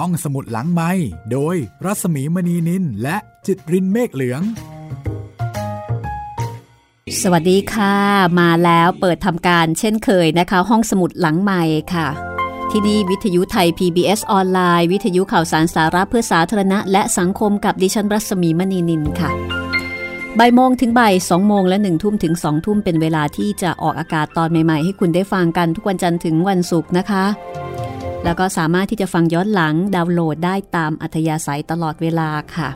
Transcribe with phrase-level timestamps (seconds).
[0.00, 0.90] ห้องสมุดหลังไม้
[1.32, 4.42] โดยรัสมีมณีนินและจิตรินเมฆเหลือง
[7.22, 7.96] สวัสดีค่ะ
[8.40, 11.62] มาแล้วเปิดทำการเช่นเคยนะคะ ห้องสมุดหลังใหม่
[11.94, 12.08] ค่ะ
[12.70, 19.30] ที่นี่วิทยุไทย PBS ออนไลน์ วิทยุข่าวสารสาระเพื่อสาธารณะ และสังคมกับดิฉันรัศมีมณีนินค่ะ
[20.38, 27.24] บ่ายโมงถึงบ่ายสองโมงและหนึ่งทุ่มถึงสองทุ่มเป็นเวลาที่จะออกอากาศตอนใหม่ ๆ ให้คุณได้ฟังกันทุกวันจันทร์ถึงวันศุกร์นะคะ
[28.24, 32.68] แล้วก็สามารถที่จะฟังย้อนหลังดาวน์โหลดได้ตามอัธยาศัยตลอดเวลาค่ะ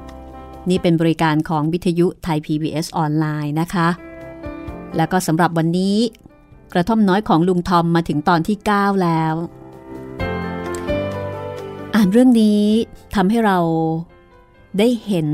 [0.68, 3.88] นี่เป็นบริการของวิทยุไทย PBS ออนไลน์นะคะ
[4.96, 5.96] แล้วก็สำหรับวันนี้
[6.72, 9.34] กระท่อมน้อยของลุงทอมมาถึงตอนที่ 9 แล้ว
[11.94, 12.62] อ่านเรื่องนี้
[13.14, 13.58] ทำให้เรา
[14.78, 15.28] ได้เห็น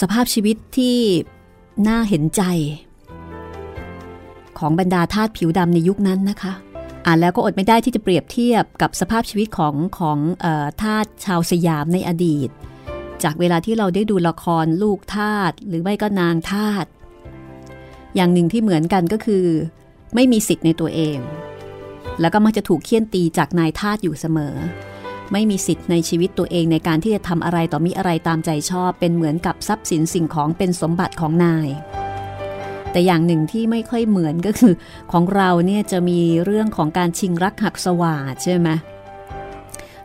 [0.00, 0.98] สภาพชีวิตที่
[1.88, 2.42] น่าเห็นใจ
[4.58, 6.52] ของบรรดาทาสผิวดำในยุคนั้นนะคะ
[7.06, 12.48] อ่านแล้วก็อดไม่ได้ที่จะเปรียบเทียบกับสภาพชีวิตของของออทาสชาวสยามในอดีต
[13.22, 16.86] จากเวลาที่เราได้ดูละครลูกทาสหรือไม่ก็นางทาส
[18.14, 19.46] อย่างหนึ่งที่เหมือนกันก็คือ
[20.14, 21.18] ไม่มีสิทธิ์ในตัวเอง
[22.20, 24.54] แล้วก็มักจะถูกเคี่ยนตีจากนายทาสอยู่เสมอ
[25.32, 31.68] ไม่มีสิทธิ์ในชีวิตตัวเองในการที่จะทำอะไรต่อมีอะไรตามใจชอบ เป็นเหมือนกับทรัพย์สินสิ่งของเป็นสมบัติของนาย
[32.94, 34.74] แต่อย่างหนึ่งที่ไม่ค่อยเหมือนก็คือ
[35.12, 38.68] ของเราเนี่ยจะมีเรื่องของการชิงรักหักสวาดใช่ไหม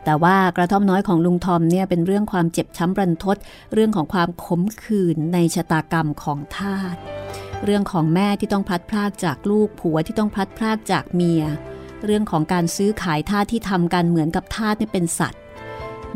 [0.04, 3.36] แต่ว่ากระท่อมน้อยของลุงทอมเนี่ยเป็นเรื่องความเจ็บช้ำรันทด
[3.74, 6.96] เรื่องของความขมขื่นในชะตากรรมของทาส
[7.64, 11.42] เรื่องของแม่ที่ต้องพลัดพรากจากลูกผัวที่ต้องพลัดพรากจากเมีย
[12.04, 15.40] เรื่องของการซื้อขายทาสที่ทำกันเหมือนกับทาสนี่เป็นสัตว์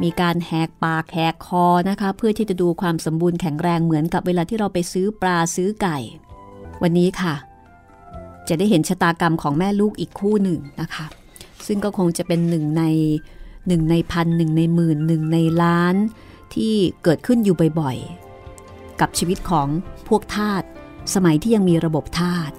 [0.02, 5.98] มีการแหกปากแหกคอนะคะ เพื่อที่จะดูความสมบูรณ์แข็งแรงเหมือนกับเวลาที่เราไปซื้อปลาซื้อไก่
[6.82, 7.34] วันนี้ค่ะ
[8.48, 11.06] จะได้เห็นชะตากรรมของแม่ลูกอีกคู่หนึ่งนะคะ
[11.66, 12.82] ซึ่งก็คงจะเป็นหนึ่งใน
[13.68, 15.94] หนึ่งในพันหนึ่งในหมื่นหนึ่งในล้าน
[16.54, 19.68] ที่เกิดขึ้นอยู่บ่อยๆ กับชีวิตของ
[20.08, 20.62] พวกทาส
[21.14, 22.50] สมัยที่ยังมีระบบทาส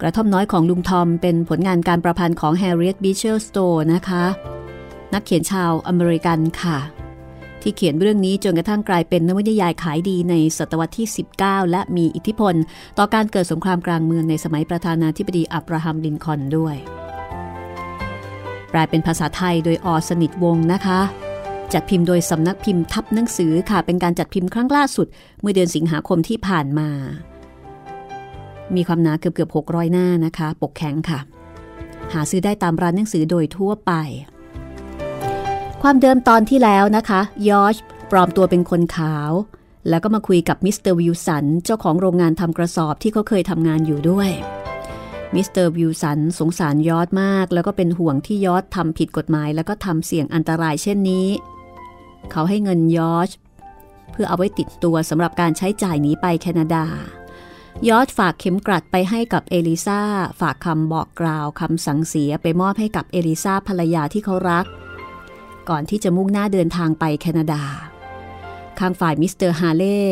[0.00, 4.24] กระท่อมน้อยของลุงทอมเป็นผลงานการประพันธ์ของ Harriet Beecher Stowe นะคะ
[5.12, 6.78] นักเขียนชาวอเมริกันค่ะ
[7.64, 11.08] ที่เขียนเรื่องนี้จนกระทั่งกลายเป็นนวนิยายขายดีในศตวรรษที่
[11.40, 12.54] 19 และมีอิทธิพล
[12.98, 16.76] ต่อการเกิดสงครามกลางเมืองในสมัยประธานาธิบดีอับราฮัมลินคอนด้วย
[18.70, 21.00] แปลเป็นภาษาไทยโดยอสนิทวงนะคะ
[21.72, 25.06] จัดพิมพ์โดยสำนักพิมพ์ทับหนังสือค่ะเป็นการจัดพิมพ์ครั้งล่าสุด
[25.40, 26.88] เมื่อเดือนสิงหาคมที่ผ่านมา
[28.74, 31.20] มีความหนาเกือบเกือบ600 หน้านะคะ ปกแข็งค่ะ
[32.12, 33.92] หาซื้อได้ตามร้านหนังสือโดยทั่วไป
[35.86, 37.76] ความเดิมตอนที่แล้วนะคะยอร์ช
[38.10, 39.32] ปลอมตัวเป็นคนขาว
[39.88, 44.30] แล้วก็มาคุยกับมิสเตอร์วิลสันเจ้าของโรงงานทำกระสอบที่เขาเคยทำงานอยู่ด้วย
[45.34, 51.28] มิสเตอร์วิลสันสงสารยอร์ชมาก แล้วก็เป็นห่วงที่ยอร์ชทำผิดกฎหมาย แล้วก็ทำเสี่ยงอันตรายเช่นนี้
[52.30, 53.30] เขาให้เงินยอร์ช
[54.12, 56.86] เพื่อเอาไว้ติดตัวสำหรับการใช้จ่ายหนีไปแคนาดา
[57.88, 60.00] ยอร์ชฝากเข็มกลัดไปให้กับเอลิซา
[60.40, 64.66] ฝากคำบอกกล่าวคำสั่งเสียไปมอบให้กับเอลิซาภรรยาที่เขารัก
[65.68, 67.62] ก่อนที่จะมุ่งหน้าเดินทางไปแคนาดา
[68.78, 70.02] ข้างฝ่ายมิสเตอร์ฮาเล่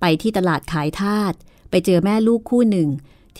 [0.00, 1.32] ไปที่ตลาดขายทาส
[1.70, 2.88] ไปเจอแม่ลูกคู่หนึ่ง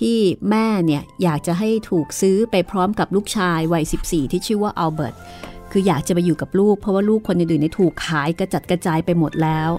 [0.01, 0.19] ที่
[0.51, 5.15] แม่เนี่ยอยากจะให้ถูกซื้อไปพร้อมกับลูกชายวัย 14 ที่ชื่อว่าอัลเบิร์ต
[5.71, 9.71] คืออยากจะไปอยู่กับลูกเพราะว่าลูกคนอื่นๆเนี่ยถูกขายกระจัดกระจายไปหมดแล้ว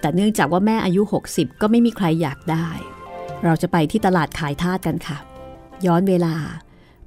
[0.00, 2.68] แต่เนื่องจากว่าแม่อายุ 60 ก็ไม่มีใครอยากได้
[3.44, 5.18] เราจะไปที่ตลาดขายทาสกันค่ะ
[5.86, 6.34] ย้อนเวลา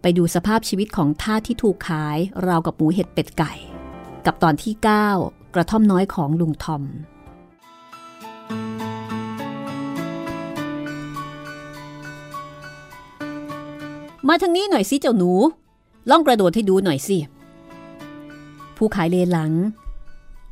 [0.01, 2.17] ไปดูสภาพชีวิตของทาสที่ถูกขาย
[2.47, 3.53] ราวกับหมูเห็ดเป็ดไก่
[4.25, 4.73] กับตอนที่
[5.15, 6.83] 9 กระท่อมน้อยของลุงทอม
[14.27, 15.31] มาทางนี้หน่อยสิเจ้าหนู
[16.09, 17.17] ล่องกระโดดให้ดูหน่อยสิ
[18.77, 19.51] ผู้ขายเลหลัง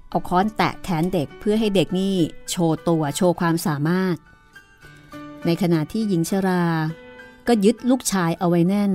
[0.09, 2.15] เอาค้อนแตะแขนเด็กเพื่อให้เด็กนี่
[2.49, 4.15] โชว์ตัวโชว์ความสามารถ
[5.45, 6.63] ในขณะที่หญิงชรา
[7.47, 8.91] ก็ยึดลูกชายเอาไว้แน่น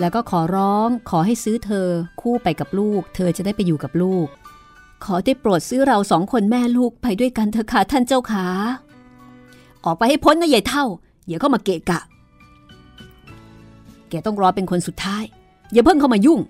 [0.00, 1.88] แล้วก็ขอร้องขอให้ซื้อเธอ
[2.20, 4.26] คู่ไปกับลูก เธอจะได้ไปอยู่กับลูก
[5.04, 8.46] ขอได้โปรดซื้อเราสองคนแม่ลูกไปด้วยกันเถอะค่ะท่านเจ้าขา
[9.84, 10.84] ออกไปให้พ้นนะใหญ่เท่า
[11.26, 12.00] อย่าเข้ามาเกะกะ
[14.08, 15.24] แกต้องรอเป็นคนสุดท้าย
[15.72, 16.40] อย่าเพิ่งเข้ามายุ่ง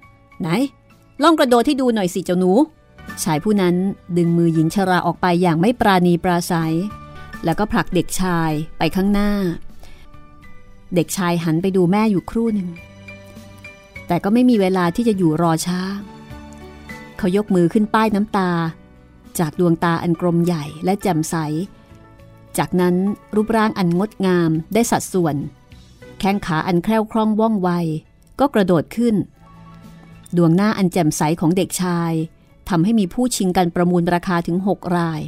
[0.40, 0.48] ไหน
[1.22, 2.52] ลองกระโดดให้ดูหน่อยสิเจ้าหนู
[3.22, 3.74] ชายผู้นั้น
[4.16, 6.74] ดึงมือหญิงชราออกไปอย่างไม่ปราณีปราศัย
[7.44, 9.30] แล้วก็ผลักเด็กชายไปข้างหน้า
[10.94, 12.68] เด็กชายหันไปดูแม่อยู่ครู่หนึ่ง
[14.08, 15.80] แต่ก็ไม่มีเวลาที่จะอยู่รอช้า
[17.18, 18.50] เขายกมือขึ้นป้ายน้ำตา
[19.38, 21.36] จากดวงตาอันกลมใหญ่และแจ่มใส
[22.58, 22.94] จากนั้น
[23.34, 25.36] รูปร่างอันงดงามได้สัดส่วน
[26.18, 27.68] แข้งขาอันแคล่วคล่องว่องไว
[28.40, 29.14] ก็กระโดดขึ้น
[30.36, 32.12] ดวงหน้าอันแจ่มใสของเด็กชาย
[32.68, 35.20] ทำให้มีผู้ชิงกันประมูลราคาถึง 6 ราย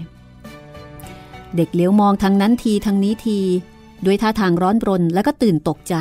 [1.57, 3.39] เด็กเลี้ยวมองทางนั้นทีทางนี้ที
[4.05, 5.95] ด้วยท่าทางร้อนรนและก็ตื่นตกใจ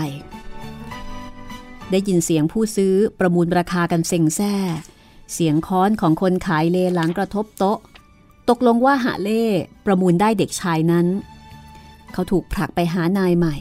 [1.92, 4.54] ได้ยินเสียงผู้ซื้อประมูลราคากันเซ็งแซ่
[5.34, 7.80] เสียงค้อนของคนขายเลหลังกระทบโต๊ะ
[8.50, 9.44] ตกลงว่าหาเล่
[9.86, 11.08] ประมูลได้เด็กชายนั้น
[12.14, 13.56] เขาถูกผลักไปหานายใหม่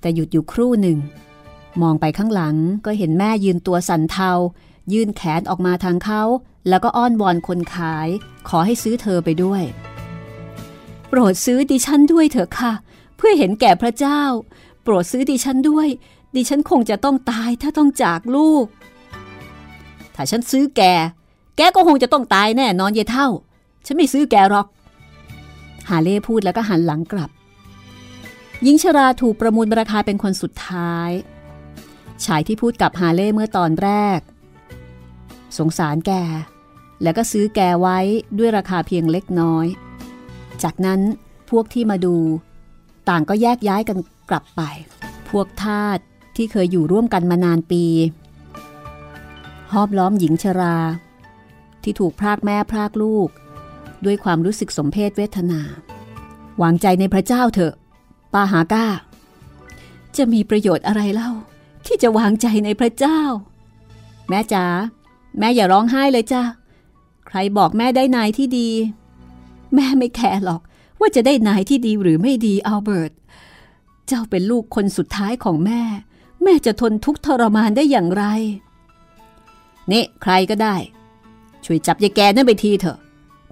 [0.00, 0.98] แต่หยุดอยู่ครู่หนึ่ง
[1.82, 4.30] มองไปข้างหลังก็เห็นแม่ยืนตัวสั่นเทา
[4.92, 6.22] ยื่นแขนออกมาทางเขา
[6.68, 8.08] แล้วก็อ้อนวอนคนขาย
[8.48, 9.62] ขอให้ซื้อเธอไปด้วย
[11.08, 12.72] โปรดซื้อดิฉันด้วยเถอะค่ะ
[13.16, 14.22] เพื่อเห็นแก่พระเจ้า
[14.82, 15.88] โปรดซื้อดิฉันด้วย
[16.34, 18.66] ดิฉันคงจะต้องตายถ้าต้องจากลูก
[20.14, 20.82] ถ้าฉันซื้อแก
[21.56, 23.28] แกก็คงจะต้องตายแน่นอนเยเท่า
[23.86, 24.66] ฉันไม่ซื้อแกหรอก
[25.88, 27.30] หาเล่พูดแล้วก็หันหลังกลับ
[28.62, 31.10] หญิงชราถูกประมูลราคาเป็นคนสุดท้าย
[32.24, 34.20] ชายที่พูดกับฮาเล่เมื่อตอนแรก
[35.58, 36.12] สงสารแก
[37.02, 37.98] แล้วก็ซื้อแกไว้
[38.38, 39.66] ด้วยราคาเพียงเล็กน้อย
[40.62, 41.00] จากนั้น
[41.50, 42.16] พวกที่มาดู
[43.08, 43.98] ต่างก็แยกย้ายกัน
[44.30, 44.62] กลับไป
[45.30, 45.98] พวกทาส
[46.36, 47.84] ที่เคยอยู่ร่วมกันมานานปี
[49.72, 50.76] หอบล้อมหญิงชรา
[51.82, 53.28] ที่ถูกพรากแม่พรากลูก
[54.04, 55.60] ด้วยความรู้สึกสมเพศเวทนา
[56.62, 57.74] วางใจในพระเจ้าเถอะ
[58.32, 58.86] ปาหาก้า
[60.16, 61.30] จะมีประโยชน์อะไรเล่า
[61.86, 63.20] ที่จะวางใจในพระเจ้า
[64.28, 64.64] แม่จ๋า
[65.38, 66.42] แม่อย่าร้องไห้เลยจ้า
[67.26, 68.68] ใครบอกแม่ได้นายที่ดี
[69.74, 70.60] แม่ไม่แคร์หรอก
[71.00, 73.12] ว่าจะได้นายที่ดีหรือไม่ดีอัลเบิร์ต
[74.06, 75.80] เจ้าเป็นลูกคนสุดท้ายของแม่
[76.42, 78.24] แม่จะทนทุกข์ทรมานได้อย่างไร
[79.92, 80.76] นี่ใครก็ได้
[81.64, 82.98] ช่วยจับยายแกนั่นไปทีเถอะ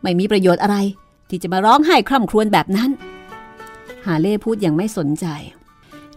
[0.02, 0.76] ไม่มีประโยชน์อะไร
[1.28, 2.90] ที่จะมาร้องไห้คร่ำครวญแบบนั้น
[4.06, 5.26] หาเล่พูดอย่างไม่สนใจ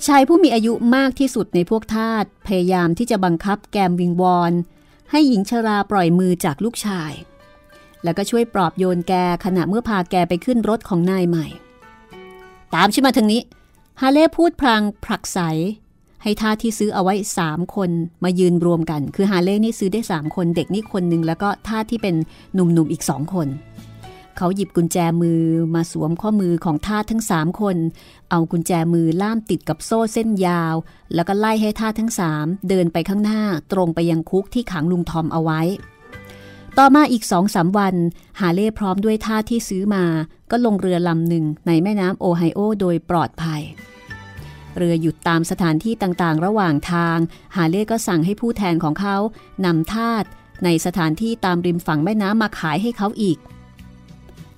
[0.06, 4.54] ชายผู้มีอายุมากที่สุดในพวกทาสพยายามที่จะบังคับแกมวิงวอน
[5.12, 7.12] ให้หญิงชราปล่อยมือจากลูกชาย
[8.04, 9.14] แล้วก็ช่วยปลอบโยนแก
[9.46, 11.48] ขณะเมื่อพาแกไปขึ้นรถของนายใหม่
[12.74, 13.42] ตามฉันมาทางนี้
[14.02, 15.40] ฮาเล่พูดพลางผลักใส
[16.24, 17.14] ให้ท่าที่ซื้อเอาไว้
[17.46, 17.90] 3 คน
[18.24, 22.16] มายืนรวมกัน คือฮาเล่นี่ซื้อได้ 3 คนเด็กนี่คนหนึ่งแล้วก็ท่าที่เป็น
[22.54, 23.48] หนุ่มๆอีกสองคน
[24.38, 25.42] เขาหยิบกุญแจมือ
[25.76, 27.78] มาสวมข้อมือของท่าทั้งสามคน
[28.30, 30.76] เอากุญแจมือล่ามติดกับโซ่เส้นยาว
[31.14, 33.42] แล้วก็ไล่ให้ท่าทั้งสามเดินไปข้างหน้า
[33.72, 35.62] ตรงไปยังคุกที่ขังลุงทอมเอาไว้
[36.78, 37.96] ต่อมาอีกสองสาวัน
[38.40, 40.06] ฮาเล่พร้อมด้วยท่าที่ซื้อมา
[40.52, 43.62] ก็ลงเรือลำหนึ่งในแม่น้ำโอไฮโอโดยปลอดภัย
[44.78, 47.18] เรือหยุดตามสถานที่ต่างๆ ระหว่างทาง
[47.56, 49.18] ฮาเล่ก็สั่งให้ผู้แทนของเขา
[49.66, 50.24] นำทาส
[50.64, 53.38] ในสถานที่ตามริมฝั่งแม่น้ำมาขายให้เขาอีก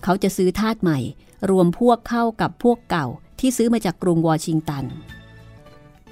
[0.04, 1.00] เขาจะซื้อทาสใหม่
[1.50, 3.08] รวมพวกเข้ากับพวกเก่า
[3.40, 4.84] ที่ซื้อมาจากกรุงวอชิงตัน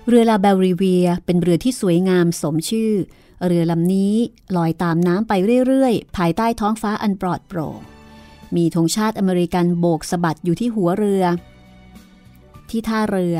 [0.07, 2.93] เรือลาเบลริเวียเป็นเรือที่สวยงามสมชื่อ
[3.45, 4.15] เรือลำนี้
[4.55, 5.33] ลอยตามน้ำไป
[5.67, 7.79] เรื่อยๆ ภายใต้ท้องฟ้าอันปลอดโปร่ง
[8.55, 11.23] มีธงชาติอเมริกันโบกสะบัดอยู่ที่หัวเรือ
[12.69, 13.37] ที่ท่าเรือ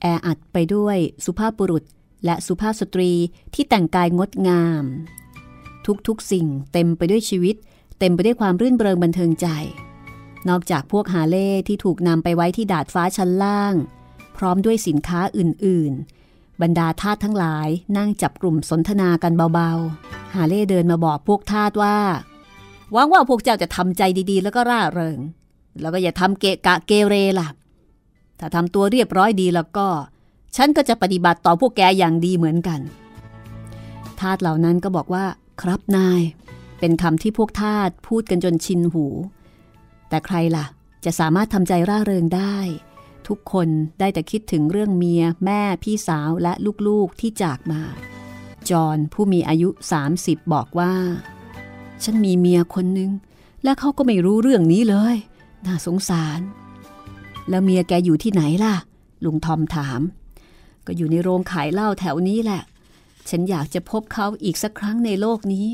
[0.00, 1.84] แออัดไปด้วยสุภาพบุรุษ
[2.24, 3.12] และสุภาพสตรี
[3.54, 4.84] ที่แต่งกายงดงาม
[6.06, 7.56] ทุกๆสิ่งเต็มไปด้วยชีวิต
[7.98, 9.48] เต็มไปด้วยความรื่นเริงบันเทิงใจ
[10.48, 13.74] นอกจากพวกฮาเล่ที่ถูกนำไปไว้ที่ดาดฟ้าชั้นล่าง
[14.36, 21.98] พร้อมด้วยสินค้าอื่นๆ บรรดาทาสทั้งหลายนั่งจับกลุ่มสนทนากันเบาๆฮาเล่เดินมาบอกพวกทาสว่า
[22.92, 25.18] หวังว่าพวกเจ้าจะทำใจดีๆ แล้วก็ร่าเริง
[25.80, 27.48] แล้วก็อย่าทำเกะกะเกเรล่ะ
[28.38, 29.88] ถ้าทำตัวเรียบร้อยดีแล้วก็
[30.56, 32.80] ฉันก็จะปฏิบัติต่อพวกแกอย่างดีเหมือนกัน
[34.20, 35.24] ทาสเหล่านั้นก็บอกว่า
[35.60, 36.20] ครับนาย
[36.78, 39.06] เป็นคำที่พวกทาสพูดกันจนชินหู
[40.08, 40.66] แต่ใครล่ะ
[41.04, 42.56] จะสามารถทำใจร่าเริงได้
[43.28, 43.68] ทุกคน
[43.98, 46.52] ได้แต่คิดถึงเรื่องเมีย แม่ พี่สาวและ
[46.86, 47.82] ลูกๆที่จากมา
[48.70, 49.68] จอห์นผู้มีอายุ
[50.10, 50.94] 30 บอกว่า
[52.02, 53.10] ฉันมีเมียคนนึง
[53.64, 55.16] และเขาก็ไม่รู้เรื่องนี้เลย
[55.66, 56.40] น่าสงสาร
[57.48, 58.74] แล้วเมียแกอยู่ที่ไหนล่ะ
[59.24, 60.00] ลุงทอมถาม
[60.86, 62.62] ก็อยู่ในโรงขายเหล้าแถวนี้แหละ
[63.28, 65.66] ฉันอยากจะพบเขาอีกสักครั้งในโลกนี้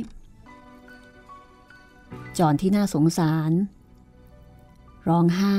[2.39, 3.53] จอนที่น่าสงสาร
[5.09, 5.59] ร้องไห้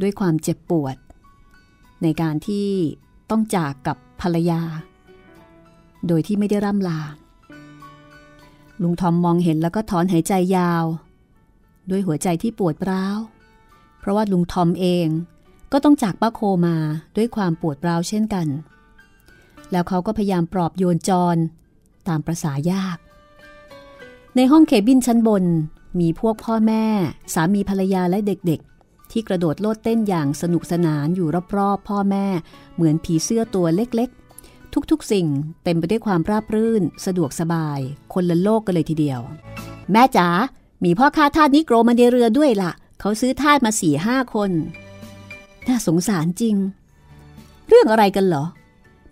[0.00, 0.96] ด้วยความเจ็บปวด
[2.02, 2.68] ในการที่
[3.30, 4.62] ต้องจากกับภรรยา
[6.06, 7.00] โดยที่ไม่ได้ร่ำลา
[8.82, 10.84] ลุงทอมมองเห็นแล้วก็ถอนหายใจยาว
[11.90, 13.18] ด้วยหัวใจที่ปวดร้าว
[14.00, 15.06] เพราะว่าลุงทอมเอง
[15.72, 16.76] ก็ต้องจากป้าโคมา
[17.16, 18.46] ด้วยความปวดร้าวเช่นกัน
[19.72, 21.36] แล้วเขาก็พยายามปลอบโยนจร
[22.08, 22.98] ตามประษายาก
[24.36, 25.44] ในห้องเคบินชั้นบน
[26.00, 26.84] มีพวกพ่อแม่
[27.34, 32.26] สามีภรรยาและเด็กๆ ที่กระโดดโลดเต้นอย่างสนุกสนานอยู่รอบๆ พ่อแม่
[32.74, 35.26] เหมือนผีเสื้อตัวเล็กๆ ทุกๆ สิ่ง
[35.64, 37.78] เต็มไปด้วยความราบรื่น สะดวกสบาย
[38.12, 39.20] คนละโลกกันเลยทีเดียว
[39.92, 40.28] แม่จ๋า
[40.84, 44.50] มีพ่อค้าทาสนิโกรมาในเรือด้วยล่ะ เขาซื้อทาสมาสี่ห้าคน
[45.68, 46.56] น่าสงสารจริง
[47.68, 48.44] เรื่องอะไรกันเหรอ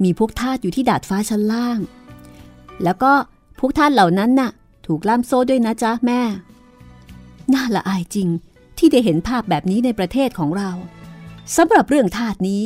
[0.02, 1.78] มีพวกทาสอยู่ที่ดาดฟ้าชั้นล่าง
[2.85, 3.12] แล้วก็
[3.59, 4.50] พวกทาสเหล่านั้นน่ะ
[4.87, 6.21] ถูกล่ามโซ่ด้วยนะจ๊ะแม่
[7.55, 8.28] น่าละอายจริง
[8.78, 10.71] ที่ได้เห็นภาพแบบนี้ในประเทศของเรา
[11.57, 12.62] สำหรับเรื่องทาสนี้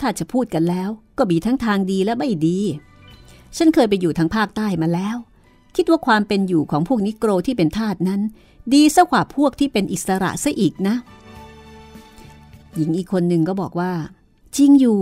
[0.00, 2.58] ถ้าจะพูดกันแล้วก็มีทั้งทางดีและไม่ดี
[3.56, 5.16] ฉันเคยไปอยู่ทางภาคใต้มาแล้ว
[5.76, 8.20] คิดว่าความเป็นอยู่ของพวกนิโกรที่เป็นทาสนั้น
[8.72, 10.96] ดีซะกว่าพวกที่เป็นอิสระซะอีกนะ
[12.74, 13.92] หญิงอีกคนหนึ่งก็บอกว่า
[14.56, 15.00] จริงอยู่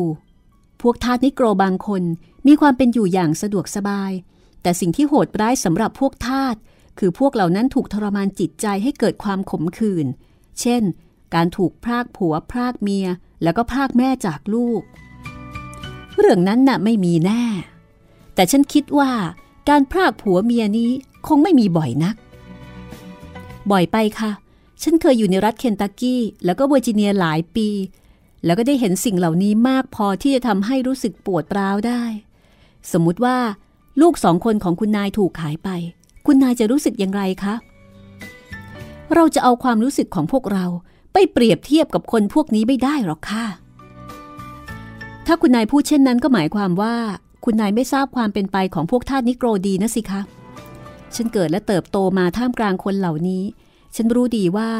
[0.83, 2.03] พวกทาสนิโกรบางคน
[2.47, 4.13] มีความเป็นอยู่อย่างสะดวกสบาย
[4.63, 6.57] แต่สิ่งที่โหดร้ายสำหรับพวกทาส
[6.99, 10.07] คือพวกเหล่านั้นถูกทรมานจิตใจให้เกิดความขมขื่น
[10.61, 10.83] เช่น
[11.35, 13.07] การถูกพรากผัวพรากเมีย
[13.43, 14.83] แล้วก็พรากแม่จากลูก
[16.19, 17.43] เรื่องนั้นน่ะไม่มีแน่
[18.35, 19.11] แต่ฉันคิดว่า
[19.69, 20.91] การพรากผัวเมียนี้
[21.27, 22.17] คงไม่มีบ่อยนัก
[23.71, 24.31] บ่อยไปค่ะ
[24.83, 27.69] ฉันเคยอยู่ในรัฐเคนตักกี้ แล้วก็เวอร์จิเนียหลายปี
[28.45, 32.03] แล้วก็ได้เห็นสิ่งเหล่านี้มากพอที่จะทำให้รู้สึกปวดร้าวได้
[32.93, 33.39] สมมุติว่า
[34.01, 35.69] ลูกสองคนของคุณนายถูกขายไป
[36.27, 37.55] คุณนายจะรู้สึกอย่างไรคะ
[39.15, 40.67] เราจะเอาความรู้สึกของพวกเรา
[41.13, 43.47] ไปเปรียบเทียบกับคนพวกนี้ไม่ได้หรอกค่ะ
[45.27, 46.95] ถ้าคุณนายพูดเช่นนั้นก็หมายความว่า
[47.45, 50.21] คุณนายไม่ทราบความเป็นไปของพวกทาสนิโกรดีนะสิคะ
[51.15, 53.45] ฉันเกิดและเติบโตมาท่ามกลางคนเหล่านี้
[53.97, 54.71] ฉันรู้ดีว่า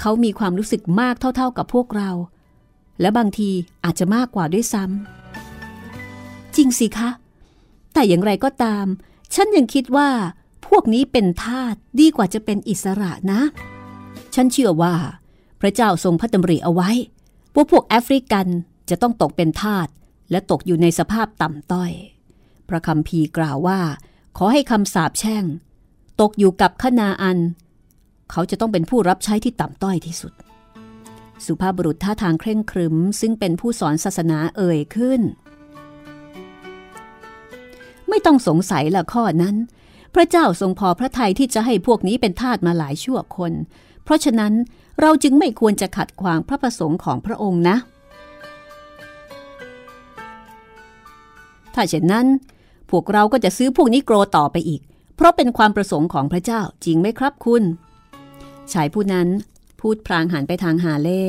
[0.00, 2.10] เขามีความรู้สึกมากเท่าๆกับพวกเรา
[3.00, 3.50] และบางที
[3.84, 7.10] อาจจะมากกว่าด้วยซ้ำจริงสิคะ
[7.92, 8.86] แต่อย่างไรก็ตาม
[9.34, 10.08] ฉันยังคิดว่า
[10.66, 13.40] พวกนี้เป็นทาสดีกว่าจะเป็นอิสระนะ
[14.34, 14.94] ฉันเชื่อว่า
[15.60, 16.90] พระเจ้าทรงพระดำริเอาไว้
[17.54, 18.46] ว่าพวกแอฟริกัน
[18.90, 19.88] จะต้องตกเป็นทาส
[20.30, 21.92] และตกอยู่ในสภาพต่ำต้อย
[22.68, 23.80] พระคำพีกล่าวว่า
[24.36, 25.44] ขอให้คำสาปแช่ง
[26.20, 27.38] ตกอยู่กับขนาอัน
[28.30, 30.32] เขาจะต้องเป็นผู้รับใช้ที่ต่ำต้อยที่สุด
[31.46, 35.20] สุภาพบุรุษท่าทางเคร่งครึม ซึ่งเป็นผู้สอนศาสนาเอ่ยขึ้น
[38.08, 39.56] ไม่ต้องสงสัยละข้อนั้น
[40.14, 43.52] พระเจ้าทรงพอพระทัยที่จะให้พวกนี้เป็นทาสมาหลายชั่วคน
[44.04, 44.52] เพราะฉะนั้น
[45.00, 47.76] เราจึงไม่ควรจะขัดขวางพระประสงค์ของพระองค์นะ
[51.74, 52.26] ถ้าเช่นนั้น
[52.90, 54.82] พวกเราก็จะซื้อพวกนี้โกรต่อไปอีก
[55.16, 57.62] เพราะเป็นความประสงค์ของพระเจ้าจริงไหมครับคุณ
[58.72, 59.28] ชายผู้นั้น
[59.80, 61.26] พูดพลางหันไปทางฮาเล่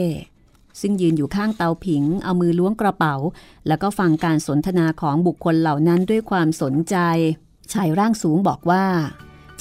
[0.82, 3.16] ซึ่งยืนอยู่ข้างเตาผิง เอามือล้วงกระเป๋า
[3.68, 6.96] แล้วก็ฟังการสนทนาของบุคคลเหล่านั้นด้วยความสนใจ
[7.74, 8.86] ชายร่างสูงบอกว่า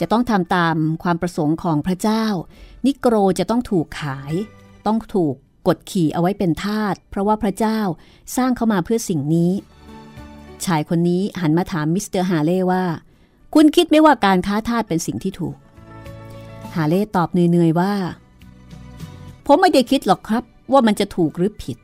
[0.01, 2.25] จะต้องทำตามความประสงค์ของพระเจ้า
[2.87, 4.33] นิโกรจะต้องถูกขาย
[4.87, 5.35] ต้องถูก
[5.67, 7.79] กดขี่เอาไว้เป็นทาสเพราะว่าพระเจ้า
[8.37, 9.53] สร้างเขามาเพื่อสิ่งนี้
[10.65, 12.85] ชายคนนี้หันมาถามมิสเตอร์ฮาเล่ว่า
[13.55, 15.57] คุณคิดไหมว่าการค้าทาสเป็นสิ่งที่ถูก
[16.75, 17.93] ฮาเล่ตอบเหนื่อยๆว่า
[19.47, 21.79] ผมไม่ได้คิดหรอกครับว่ามันจะถูกหรือผิด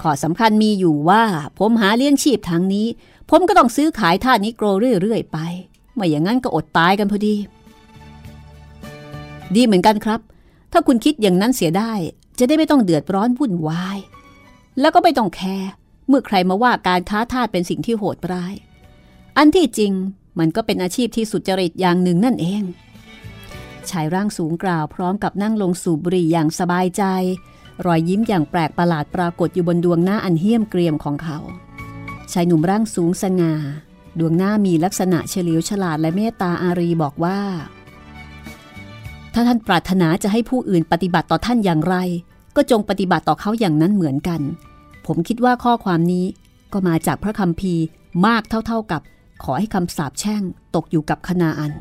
[0.00, 1.22] ข้อสำคัญมีอยู่ว่า
[1.58, 2.86] ผมหาเลี้ยงชีพทางนี้
[3.30, 4.66] ผมก็ต้องซื้อขายทาสนิโกร
[5.02, 5.38] เรื่อยๆไป
[5.94, 7.34] ไม่อย่างนั้นก็อดตายกันพอดี
[9.54, 10.20] ดีเหมือนกันครับ
[10.72, 11.92] ถ้าคุณคิดอย่างนั้นเสียได้
[12.38, 13.98] จะได้ไม่ต้องเดือดร้อนวุ่นวาย
[14.80, 15.70] แล้วก็ไม่ต้องแคร์
[16.08, 18.54] เมื่อใครมาว่าการค้าทาสเป็นสิ่งที่โหดร้าย
[19.36, 19.92] อันที่จริง
[20.38, 22.62] มันก็เป็นอาชีพที่สุจริตอย่างหนึ่งนั่นเอง
[23.90, 27.04] ชายร่างสูงกล่าวพร้อมกับนั่งลงสูบบุหรี่อย่างสบายใจ
[27.86, 31.38] รอยยิ้มอย่างแปลกประหลาดปรากฏอยู่บนดวงหน้าอันเหี้ยมเกรียมของเขา
[32.32, 33.54] ชายหนุ่มร่างสูงสง่า
[34.18, 37.40] ดวงหน้ามีลักษณะเฉลียวฉลาดและเมตตาอารีบอกว่า
[39.34, 41.96] ถ้าท่านปรารถนาจะให้ผู้อื่นปฏิบัติต่อท่านอย่างไร
[42.56, 44.40] ก็จงปฏิบัติต่อเขาอย่างนั้นเหมือนกัน
[45.06, 46.26] ผมคิดว่าข้อความนี้
[46.72, 47.84] ก็มาจากพระคัมภีร์
[48.26, 49.00] มากเท่าๆกับ
[49.42, 50.42] ขอให้คำสาปแช่ง
[50.74, 51.72] ตกอยู่กับคณาอัน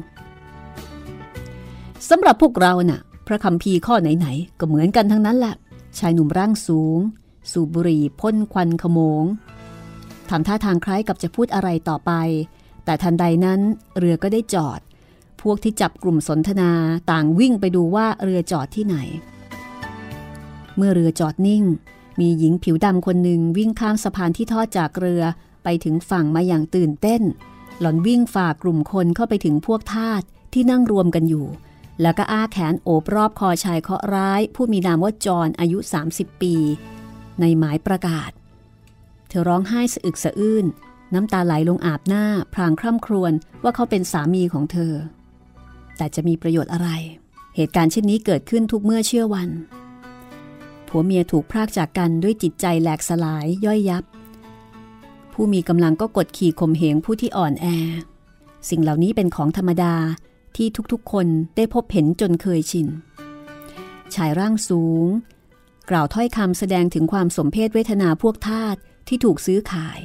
[2.09, 5.55] สำหรับพวกเราน่ะ พระคัมภีข้อไหนๆ ก็เหมือนกันทั้งนั้นแหละ
[5.97, 6.99] ชายหนุ่มร่างสูง
[7.51, 9.23] สูบบุหรี่พ่นควันขโมง
[10.29, 12.11] ทำท่าทางคล้ายกับจะพูดอะไรต่อไป
[12.85, 13.59] แต่ทันใดนั้น
[13.97, 14.79] เรือก็ได้จอด
[15.41, 16.71] พวกที่จับกลุ่มสนทนา
[17.11, 18.97] ต่างวิ่งไปดูว่าเรือจอดที่ไหน
[20.75, 21.63] เมื่อเรือจอดนิ่ง
[22.19, 25.23] มีหญิงผิวดำคนหนึ่งวิ่งข้ามสะพานที่ทอดจากเรือ
[25.63, 27.21] ไปถึงฝั่งมาอย่างตื่นเต้น
[27.79, 30.21] หล่อนวิ่งฝ่ากลุ่มคนเข้าไปถึงพวกทาส
[30.53, 31.45] ที่นั่งรวมกันอยู่
[32.01, 35.77] แล้วก็อ้าแขนโอบรอบคอชายเคาะร้าย ผู้มีนามว่าจอนอายุ
[36.12, 36.55] 30 ปี
[37.39, 38.31] ในหมายประกาศ
[39.27, 40.65] เธอร้องไห้สะอึกสะอื้น
[41.13, 43.33] น้ำตาไหลลงอาบหน้า พรางคร่ำครวญ
[43.63, 44.93] ว่าเขาเป็นสามีของเธอ
[45.98, 46.89] แต่จะมีประโยชน์อะไร
[47.55, 49.50] เหตุการณ์เช่นนี้เกิดขึ้นทุกเมื่อเชื่อวัน
[50.88, 54.03] ผัวเมียถูกพรากจากกันด้วยจิตใจแหลกสลายย่อยยับ
[55.41, 57.65] ผู้มีกำลังก็กดขี่ข่มเหงผู้ที่อ่อนแอ
[58.69, 59.96] สิ่งเหล่านี้เป็นของธรรมดา
[60.55, 62.88] ที่ทุกๆ คนได้พบเห็นจนเคยชิน
[64.15, 65.05] ชายร่างสูง
[65.89, 68.75] กล่าวถ้อยคำแสดงถึงความสมเพชเวทนาพวกทาส
[69.08, 70.00] ที่ถูกซื้อขาย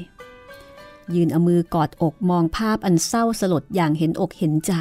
[1.15, 4.73] ยืนเอามือกอดอกมองภาพอันเศร้าสลดอย่างเห็นอกเห็นใจ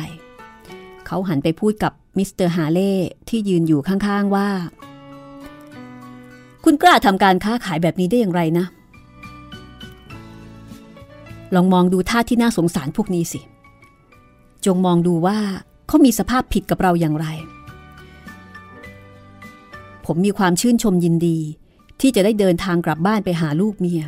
[1.05, 2.93] เขาหันไปพูดกับมิสเตอร์ฮาเล่
[3.29, 4.49] ที่ยืนอยู่ข้างๆว่า
[6.63, 8.67] คุณกล้าทำการค้าขายแบบนี้ได้อย่างไรนะ
[11.55, 13.41] ลองมองดูทาสที่น่าสงสารพวกนี้สิ
[14.65, 15.37] จงมองดูว่า
[15.87, 17.27] เขามีสภาพผิดกับเราอย่างไร
[20.05, 21.37] ผมมีความชื่นชมยินดี
[22.01, 24.03] ที่จะได้เดินทางกลับบ้านไปหาลูกเมีย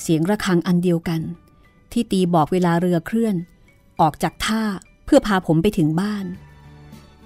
[0.00, 1.20] เสียงระฆังอันเดียวกัน
[1.92, 3.36] ที่ตีบอกเวลาเรือเคลื่อน
[4.00, 4.62] ออกจากท่า
[5.04, 6.24] เพื่อพาผมไปถึงบ้าน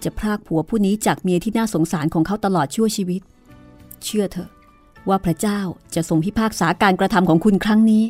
[0.05, 3.23] จะพรากผัวผู้นี้จากเมียที่น่าสงสารของเขาตลอดชั่วชีวิต
[4.05, 4.51] เชื่อเถอะ
[5.09, 5.61] ว่าพระเจ้า
[5.95, 8.05] จะทรงพิพากษาการกระทำของคุณครั้งนี้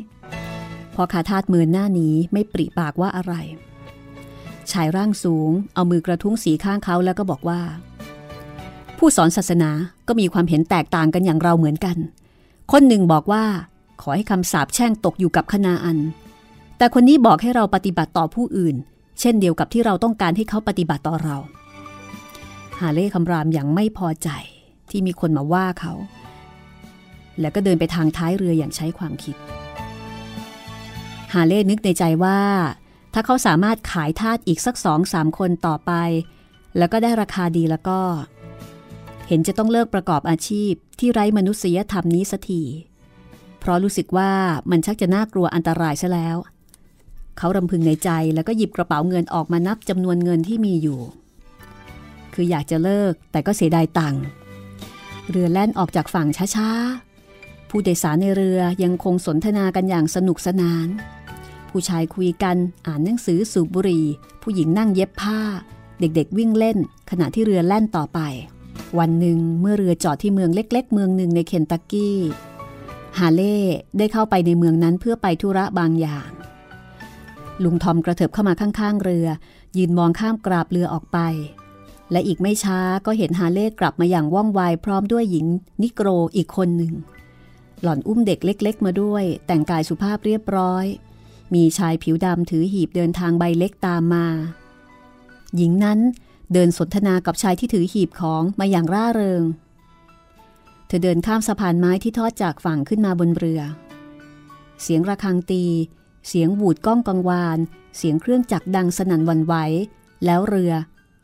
[0.94, 3.34] พอขาทาดเมือนหน้านี้ไม่ปริปากว่าอะไร
[4.70, 7.60] ชายร่างสูงเอามือกระทุ้งสีข้างเขาแล้วก็บอกว่า
[8.98, 9.70] ผู้สอนศาสนา
[10.08, 11.96] ก็มีความเห็นแตกต่างกันอย่างเราเหมือนกัน
[12.72, 13.44] คนหนึ่งบอกว่า
[14.00, 15.98] ขอให้คำสาปแช่งตกอยู่กับคณาอัน
[16.78, 18.76] แต่คนนี้บอกให้เราปฏิบัติต่อผู้อื่น
[19.20, 21.36] เช่นเดียวกับที่เราต้องการให้เขาปฏิบัติต่อเรา
[22.80, 24.28] หาเล่คำรามอย่างไม่พอใจ
[24.90, 25.92] ที่มีคนมาว่าเขา
[27.40, 29.36] แล้วก็เดินไปทางท้ายเรืออย่างใช้ความคิด
[31.32, 32.40] ฮาเล่นึกในใจว่า
[33.14, 35.92] ถ้าเขาสามารถขายทาสอีกสักสองสามคนต่อไป
[36.78, 38.00] แล้วก็ได้ราคาดีแล้วก็
[39.28, 42.62] เห็นจะต้องเลิกประกอบอาชีพที่ไร้มนุษยธรรมนี้สัที
[43.60, 44.32] เพราะรู้สึกว่า
[44.70, 46.36] มันชักจะน่ากลัวอันตรายซะแล้ว
[47.38, 51.00] เขารำพึงในใจแล้วก็หยิบกระเป๋าเงินออกมานับจำนวนเงินที่มีอยู่
[52.34, 54.22] คืออยากจะเลิกแต่ก็เสียดายตังค์
[55.30, 60.88] เรือแล่นออกจากฝั่งช้าๆ ผู้โดยสารในเรือยังคงสนทนากันอย่างสนุกสนาน
[61.72, 64.04] ผู้ชายคุยกันอ่านหนังสือสูบบุหรี่
[64.42, 65.40] ผู้หญิงนั่งเย็บผ้า
[66.00, 66.78] เด็กๆวิ่งเล่น
[67.10, 68.20] ขณะที่เรือแล่นต่อไป
[68.98, 72.18] วันหนึ่งเมื่อเรือจอดที่เมืองเล็ก ๆ เมืองหนึ่งในเคนตักกี้
[73.18, 73.58] ฮาเล่
[73.98, 76.30] ได้เข้าไปในเมืองนั้นเพื่อไปธุระบางอย่าง
[77.64, 79.26] ลุงทอมกระเถิบเข้ามาข้างๆเรือ
[79.76, 81.18] ยืนมองข้ามกราบเรือออกไป
[82.12, 85.46] และอีกไม่ช้าก็เห็นฮาเล่กลับมาอย่างว่องไวพร้อมด้วยหญิง
[85.82, 86.92] นิโกรอีกคนหนึ่ง
[87.82, 90.84] หล่อนอุ้มเด็กเล็ก ๆ มาด้วย แต่งกายสุภาพเรียบร้อย
[91.54, 94.26] มีชายผิวดำถือหีบเดินทางใบเล็กตามมา
[95.56, 95.98] หญิงนั้น
[96.52, 99.42] เดินสนทนากับชายที่ถือหีบของมาอย่างร่าเริง
[100.86, 103.60] เธอเดินข้ามสะพานไม้ที่ทอดจากฝั่งขึ้นมาบนเรือ
[104.82, 105.64] เสียงระฆังตี
[106.28, 107.58] เสียงบูดก้องกังวาน
[107.96, 109.54] เสียงเครื่องจักรดังสนั่นวันไหว
[110.24, 110.72] แล้วเรือ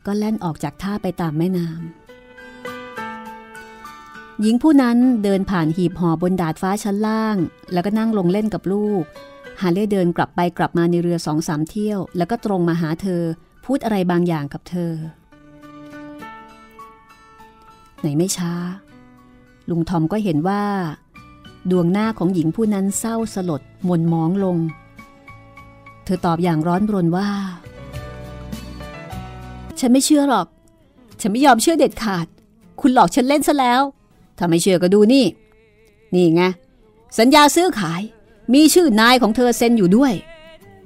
[0.05, 7.37] ก็แล่นออกจากท่าไปตามแม่น้ำหญิงผู้นั้นเดินผ่านหีบห่อบนดาดฟ้าชั้นล่าง
[7.73, 9.03] แล้วก็นั่งลงเล่นกับลูก
[9.61, 13.21] ฮาเล่เดินกลับไปกลับมาในเรือสองสามเที่ยว แล้วก็ตรงมาหาเธอ
[13.65, 14.93] พูดอะไรบางอย่างกับเธอ
[17.99, 18.53] ไหนไม่ช้า
[19.69, 20.63] ลุงทอมก็เห็นว่า
[21.71, 24.57] ดวงหน้าของหญิงผู้นั้นเศร้าสลดมนมองลง
[26.05, 27.29] เธอตอบอย่างร้อนรนว่า
[29.79, 30.47] ฉันไม่เชื่อหรอก
[31.21, 32.27] ฉันไม่ยอมเชื่อเด็ดขาด
[32.81, 33.81] คุณหลอกฉันเล่นซะแล้ว
[34.37, 35.25] ถ้าไม่เชื่อก็ดูนี่
[36.13, 36.43] นี่ไง
[37.19, 38.01] สัญญาซื้อขาย
[38.53, 40.13] มีชื่อนายของเธอเซ็นอยู่ด้วย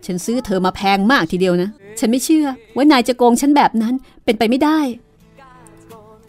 [0.06, 3.96] ฉันซื้อเธอมาแพงมากทีเดียวนะ ฉันไม่เชื่อว่านายจะโกงฉันแบบนั้น
[4.26, 4.80] เป็นไปไม่ได้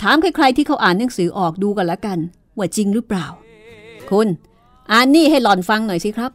[0.02, 2.18] ถามใครๆที่เขาอ่านหนังสือออกดูกันละกัน
[2.56, 3.26] ว่าจริงหรือเปล่า
[4.10, 4.28] คุณ
[4.92, 6.32] อ่านนี่ให้หล่อนฟังหน่อยสิครับ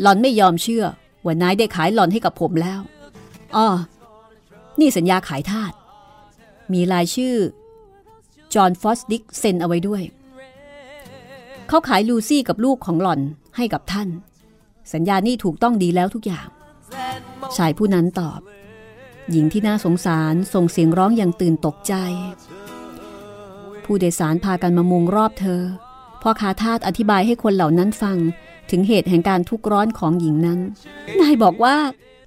[0.00, 0.84] หล่อนไม่ยอมเชื่อ
[1.24, 2.80] ว่านายได้ขายหล่อนให้กับผมแล้ว
[3.56, 3.66] อ๋อ
[4.80, 5.72] นี่สัญญาขายทาส
[6.72, 7.36] มีลายชื่อ
[8.54, 10.02] จอห์นฟอสดิกเซ็นเอาไว้ด้วย
[11.68, 13.20] เขาขายลูซี่กับลูกของหล่อน
[13.56, 14.08] ให้กับท่าน
[14.92, 16.48] สัญญานี่ถูกต้องดีแล้วทุกอย่าง
[17.56, 18.40] ชายผู้นั้นตอบ
[19.30, 21.94] หญิงที่น่าสงสารส่งเสียงร้องอย่างตื่นตกใจ
[23.84, 25.62] ผู้โดยสารพากันมามุงรอบเธอ
[26.22, 28.18] พ่อคาทาสอธิบายให้คนเหล่านั้นฟัง
[28.70, 30.60] ถึงเหตุแห่งการทุกข์ร้อนของหญิงนั้น
[31.20, 31.76] นายบอกว่า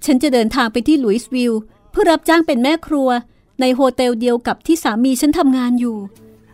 [0.04, 3.08] ฉันจะเดินทางไปที่ลุยส์วิลล์เพื่อรับจ้างเป็นแม่ครัว
[3.60, 5.96] ในโฮเทลเดียวกับที่สามีฉันทำงานอยู่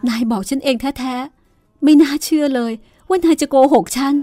[0.09, 2.73] นายบอกฉันเองแท้ๆ ไม่น่าเชื่อเลย
[3.09, 4.15] ว่านายจะโกหกฉัน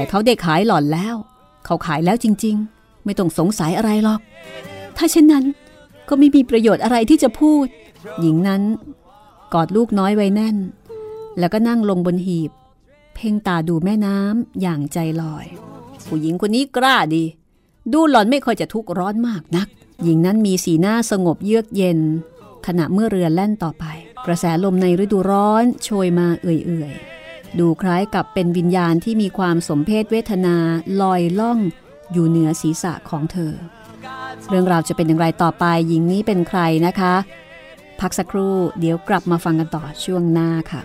[0.00, 1.16] แต่เขาได้ขายหล่อนแล้ว
[1.66, 4.20] เขาขายแล้วจริง ๆ ไม่ต้องสงสัยอะไรหรอก
[4.96, 5.44] ถ้าเช่นนั้น
[6.08, 7.66] ก็ไม่มีประโยชน์อะไรที่จะพูด
[8.20, 8.62] หญิงนั้น
[9.54, 10.56] กอดลูกน้อยไว้แน่น
[11.38, 12.50] แล้วก็นั่งลงบนหีบ
[13.14, 15.46] เพ่งตาดูแม่น้ำอย่างใจลอย
[16.06, 17.24] ผู้หญิงคนนี้กล้าดี
[17.92, 19.68] ดูหล่อนไม่ค่อยจะทุกข์ร้อนมากนัก
[20.04, 21.98] หญิงนั้นมีสีหน้าสงบเยือกเย็น
[22.66, 23.84] ขณะเมื่อเรือแล่นต่อไป
[24.26, 27.19] กระแสลมในฤดูร้อนโชยมาเอื่อยๆ
[27.58, 30.56] ดูคล้ายกับเป็นวิญญาณที่มีความสมเพศเวทนา
[31.00, 31.58] ลอยล่อง
[32.12, 33.52] อยู่เหนือศีรษะของเธอ
[34.48, 37.14] เรื่องราวจะเป็นอย่างไรต่อไปหญิงนี้เป็นใครนะคะ
[38.00, 40.80] พักสักครู่เดี๋ยวกลับมาฟังกันต่อช่วงหน้าค่ะ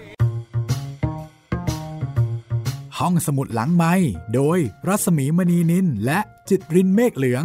[2.99, 3.93] ห้องสมุดหลังไม้
[4.35, 7.43] โดยรัศมีมณีนินและจิตรินเมฆเหลือง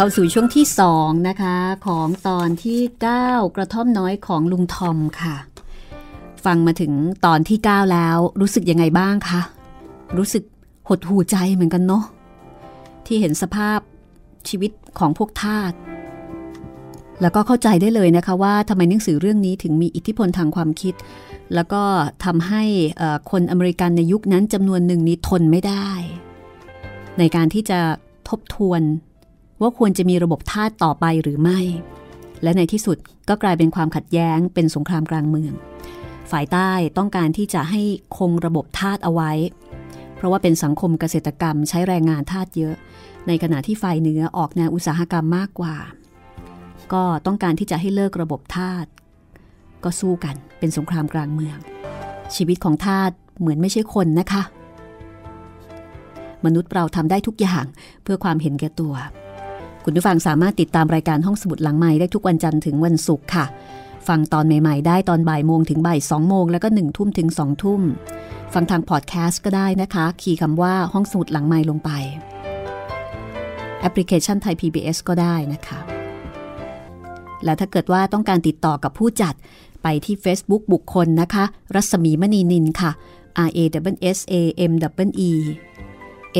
[0.00, 1.56] เข้าสู่ช่วงที่สองนะคะ
[1.86, 2.80] ของตอนที่
[3.18, 5.36] 9 กระท่อมน้อยของลุงทอมค่ะ
[6.44, 6.92] ฟังมาถึง
[7.26, 9.40] ตอนที่ 9 แล้ว รู้สึกยังไงบ้างคะ
[10.16, 10.44] รู้สึก
[10.88, 12.04] หดหูใจเหมือนกันเนาะ
[13.06, 13.78] ที่เห็นสภาพ
[14.48, 15.72] ชีวิตของพวกทาส
[17.20, 20.94] แล้วก็เข้าใจได้เลยนะคะว่าทำไมหนังสือเรื่องนี้ถึงมีอิทธิพลทางความคิด
[21.54, 21.82] แล้วก็
[22.24, 22.62] ทำให้
[23.30, 25.88] คนอเมริกันในยุคนั้นจำนวนหนึ่งนี้ทนไม่ได้
[27.18, 27.78] ในการที่จะ
[28.28, 28.82] ทบทวน
[29.60, 31.60] ว่าควรจะมีระบบทาสต่อไปหรือไม่
[32.42, 32.96] และในที่สุด
[33.28, 35.52] ก็กลายเป็นความขัดแย้งเป็นสงครามกลางเมือง
[36.30, 37.82] ฝ่ายใต้ต้องการที่จะให้
[38.18, 39.32] คงระบบทาสเอาไว้
[40.16, 42.74] เพราะว่าเป็นสังคมเกษตรกรรมใช้แรงงานทาสเยอะ
[43.26, 45.76] ในขณะที่ฝ่ายเหนือออกแนวอุตสาหกรรมมากกว่า
[46.92, 48.86] ก็ต้องการที่จะให้เลิกระบบทาส
[49.84, 51.58] ก็สู้กันเป็นสงครามกลางเมือง
[52.34, 54.42] ชีวิตของทาสเหมือนไม่ใช่คนนะคะ
[56.44, 57.64] มนุษย์เราทำได้ทุกอย่าง
[58.02, 58.94] เพื่อความเห็นแก่ตัว
[59.84, 63.44] คุณผู้ฟังสามารถติดตามรายการห้องสมุดหลังใหม่ได้ทุกวันจันทร์ถึงวันศุกร์ค่ะ
[64.08, 67.82] ฟังตอนใหม่ ๆ ได้ตอนบ่ายโมงถึงบ่ายสองโมงแล้วก็หนึ่งทุ่มถึงสองทุ่ม
[68.54, 71.90] ฟังทางพอดแคสต์ก็ได้นะคะ คีย์คำว่าห้องสมุดหลังใหม่ลงไป
[73.80, 75.80] แอปพลิเคชันไทย PBS ก็ได้นะคะ
[77.44, 79.34] และถ้าเกิดว่าต้องการติดต่อกับผู้จัด
[79.82, 82.90] ไปที่ Facebook บุคคลนะคะ รัศมีมณีนินค่ะ
[83.46, 83.58] R A
[83.94, 84.34] W S A
[84.70, 84.72] M
[85.06, 85.32] W E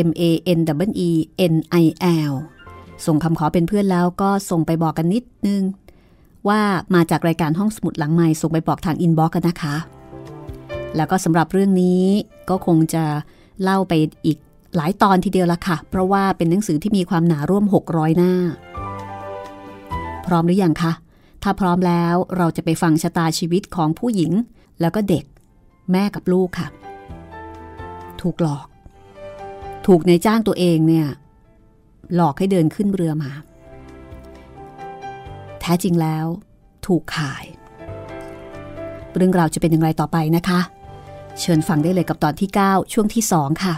[0.06, 0.22] M A
[0.58, 1.10] N W E
[1.52, 1.84] N I
[2.30, 2.34] L
[3.06, 5.62] ส่งคำขอเป็นเพื่อนแล้วก็ส่งไปบอกกันนิดนึง
[6.48, 6.60] ว่า
[6.94, 9.76] มาจากรายการห้องสมุดหลังใหม่ส่งไปบอกทางอินบ็อกกันนะคะ
[10.96, 12.04] แล้วก็สำหรับเรื่องนี้
[12.48, 13.04] ก็คงจะ
[13.62, 13.92] เล่าไป
[14.26, 14.38] อีก
[14.76, 18.32] หลายตอนทีเดียวละค่ะ เพราะว่าเป็นหนังสือที่มีความหนาร่วม 600 หน้า
[20.26, 20.92] พร้อมหรืออยังคะ
[21.42, 24.32] ถ้าพร้อมแล้วเราจะไปฟังชะตาชีวิตของผู้หญิง
[24.80, 25.24] แล้วก็เด็ก
[25.92, 26.68] แม่กับลูกค่ะ
[28.20, 28.66] ถูกหลอก
[29.86, 31.08] ถูกในจ้างตัวเองเนี่ย
[32.14, 33.32] หลอกให้เดินขึ้นเรือมา
[35.60, 36.26] แท้จริงแล้ว
[36.86, 37.44] ถูกขาย
[39.16, 40.60] เรื่องราวจะเป็นอย่างไรต่อไปนะคะ
[41.40, 43.74] เชิญฟังได้เลยกับตอนที่ 9 ช่วงที่ 2 ค่ะ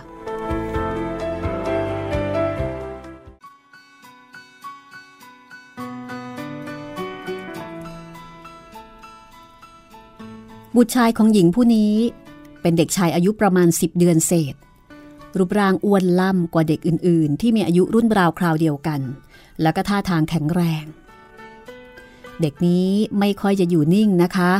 [10.77, 11.95] บุตรชายของหญิงผู้นี้
[12.63, 14.55] เป็นเด็กชายอายุประมาณ 10 เดือนเศษ
[15.37, 19.01] รูปร่างอ้วนล่ำกว่าเด็กอื่น ๆ ที่มีอายุรุ่นราวคราวเดียวกัน
[19.63, 20.85] แล้วก็ท่าทางแข็งแรง
[22.41, 22.89] เด็กนี้
[23.19, 24.53] ไม่ค่อยจะอยู่นิ่งนะคะ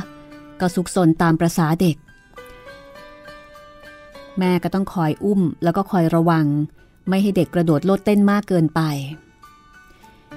[0.61, 1.97] ก็สุกสนตามประษาเด็ก
[4.39, 6.47] แม่ก็ต้องคอยอุ้มแล้วก็คอยระวัง
[7.09, 8.81] ไม่ให้เด็กกระโดดโลดเต้นมากเกินไป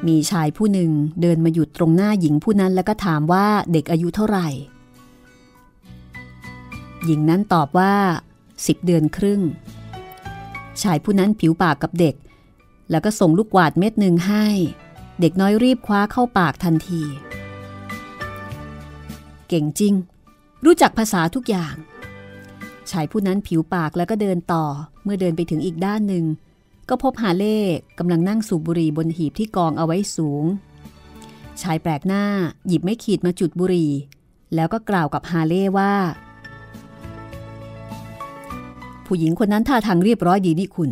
[0.08, 0.92] มีชายผู้หนึ่ง
[1.22, 4.48] เดินมาหยุดตรงหน้าหญิงผู้นั้นแล้วก็ถามว่าเด็กอายุเท่าไหร่
[7.06, 7.94] หญิงนั้นตอบว่า
[8.68, 9.42] สิบเดือนครึ่ง
[10.82, 12.16] ชายผู้นั้นผิวปากกับเด็ก
[12.92, 14.46] แล้วก็ส่งลูกกวาดเม็ดหนึ่งให้
[15.20, 17.02] เด็กน้อยรีบคว้าเข้าปากทันที
[19.48, 19.94] เก่งจริง
[20.66, 21.76] รู้จักภาษาทุกอย่าง
[22.92, 24.66] ชายผู้นั้นผิวปากแล้วก็เดินต่อ
[25.04, 26.26] เมื่อเดินไปถึงอีกด้านหนึ่ง
[26.90, 27.60] ก็พบฮาเล่
[28.00, 30.46] กำลังนั่งสูบบุหรี่บนหีบที่กองเอาไว้สูง
[31.62, 32.24] ชายแปลกหน้า
[32.68, 33.92] หยิบไม่ขีดมาจุดบุหรี่
[34.56, 35.94] แล้วก็กล่าวกับฮาเล่ว่า
[39.16, 40.90] ผู้หญิงคนนั้นท่าทางเรียบร้อยดีนี่คุณ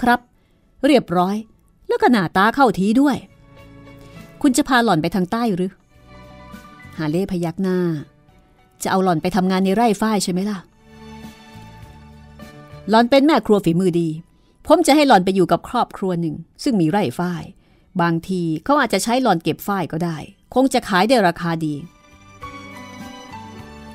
[0.00, 0.20] ครับ
[0.86, 1.36] เรียบร้อย
[1.88, 3.16] แล้วก็หน้าตาเข้าทีด้วย
[4.42, 5.72] คุณจะพาหล่อนไปทางใต้หรือ
[6.98, 7.78] ฮาเล่พยักหน้า
[8.82, 10.58] จะเอาหล่อนไปทำงานในไร่ฝ้ายใช่ไหมล่ะ
[12.90, 14.08] หล่อนเป็นแม่ครัวฝีมือดี
[14.66, 17.42] ผมจะให้หล่อนไปอยู่กับครอบครัวหนึ่ง ซึ่งมีไร่ฝ้าย
[18.00, 20.16] บางทีเขาอาจจะใช้หล่อนเก็บฝ้ายก็ได้
[20.54, 21.74] คงจะขายได้ราคาดี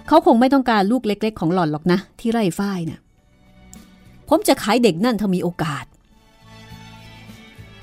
[0.09, 2.99] เขาคงไม่ต้องการลูกเล็ก ๆ ของหล่อนหรอกนะ ที่ไร่ฝ้ายนะ่ะ
[4.29, 5.85] ผมจะขายเด็กนั่นถ้ามีโอกาส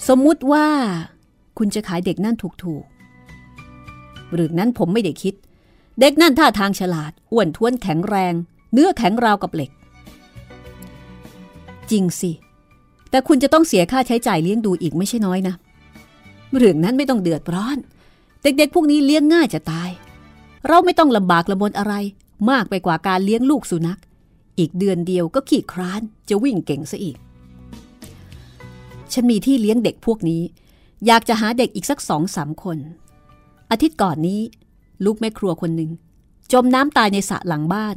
[0.09, 0.67] สมมุติว่า
[1.59, 5.35] คุณจะขายเด็กนั่นถูกๆหรือนั้นผมไม่ได้คิด
[6.01, 8.35] เด็กนั่นท่าทางฉลาด อ้วนท้วนแข็งแรง
[8.73, 9.71] เนื้อแข็งราวกับเหล็ก
[11.91, 12.31] จริงสิ
[13.11, 15.55] แต่คุณจะต้องเสียค่าใช้จ่ายเลี้ยงดูอีกไม่ใช่น้อยนะ
[16.57, 17.79] เรื่องนั้นไม่ต้องเดือดร้อน
[18.43, 19.91] เด็กๆพวกนี้เลี้ยงง่ายจะตาย
[20.69, 21.95] เราไม่ต้องลำบากลำบนอะไร
[22.51, 24.01] มากไปกว่าการเลี้ยงลูกสุนัข
[24.59, 27.17] อีกเดือนเดียวก็ขี่คร้านจะวิ่งเก่งซะอีก
[29.13, 30.43] ฉันมีที่เลี้ยงเด็กพวกนี้
[31.07, 32.79] อยากจะหาเด็กอีกสักสองสามคน
[33.71, 34.41] อาทิตย์ก่อนนี้
[35.05, 35.91] ลูกแม่ครัวคนหนึ่ง
[36.53, 37.97] จมน้ำตายในสระหลังบ้าน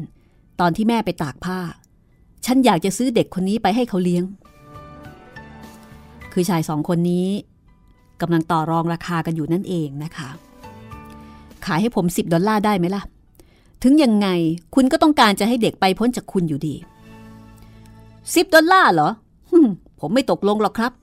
[0.60, 1.60] ตอนที่แม่ไปตากผ้า
[2.46, 4.24] ฉันอยากจะซื้อเด็กคนนี้ไปให้เขาเลี้ยง
[6.34, 7.28] คือชายสองคนนี้
[8.22, 10.30] กำลังต่อรองราคากันอยู่นั่นเองนะคะ
[11.65, 13.04] ขายให้ผม 10 ดอลลาร์ได้ไหมล่ะ
[13.84, 14.28] ถึงยังไง
[14.76, 16.76] คุณก็ต้องการจะให้เด็กไปพ้นจากคุณอยู่ดี
[17.69, 19.10] 10 ดอลลาร์เหรอ
[20.00, 20.93] ผมไม่ตกลงหรอกครับ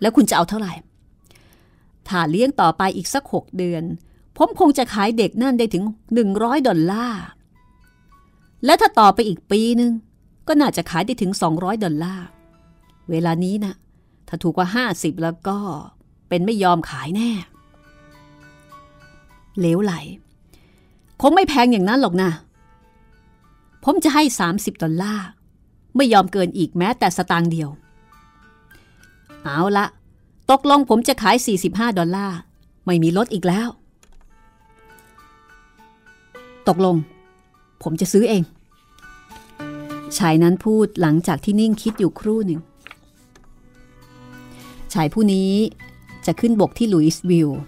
[0.00, 0.72] แล้วคุณจะเอาเท่าไหร่
[2.08, 3.82] ถ้าเลี้ยงต่อไปอีกสักหกเดือน
[4.36, 5.84] ผมคงจะขายเด็กนั่นได้ถึง
[6.24, 7.22] 100 ดอลลาร์
[8.64, 9.92] และถ้าต่อไปอีกปีนึง
[10.48, 12.26] ก็น่าจะขายได้ถึง 200 ดอลลาร์
[13.10, 13.74] เวลานี้นะ
[14.28, 15.58] ถ้าถูกกว่า 50 แล้วก็
[16.28, 17.30] เป็นไม่ยอมขายแน่
[19.60, 19.92] เลวไหล
[21.20, 22.30] คงไม่แพงอย่างนั้นหรอกนะ
[23.84, 25.26] ผมจะให้ 30 ดอลลาร์
[25.96, 27.70] ไม่ยอมเกินอีกแม้แต่สตางค์เดียว
[29.44, 29.86] เอาละ
[30.50, 31.36] ตกลงผมจะขาย
[31.66, 32.36] 45 ดอลลาร์
[32.84, 33.68] ไม่มีลดอีกแล้ว
[36.68, 36.96] ตกลง
[37.82, 38.42] ผมจะซื้อเอง
[40.18, 42.60] ชายนั้นพูดหลังจากที่นิ่งคิดอยู่ครู่หนึ่ง
[44.94, 45.52] ชายผู้นี้
[46.26, 47.60] จะขึ้นบกที่ลุยส์วิลล์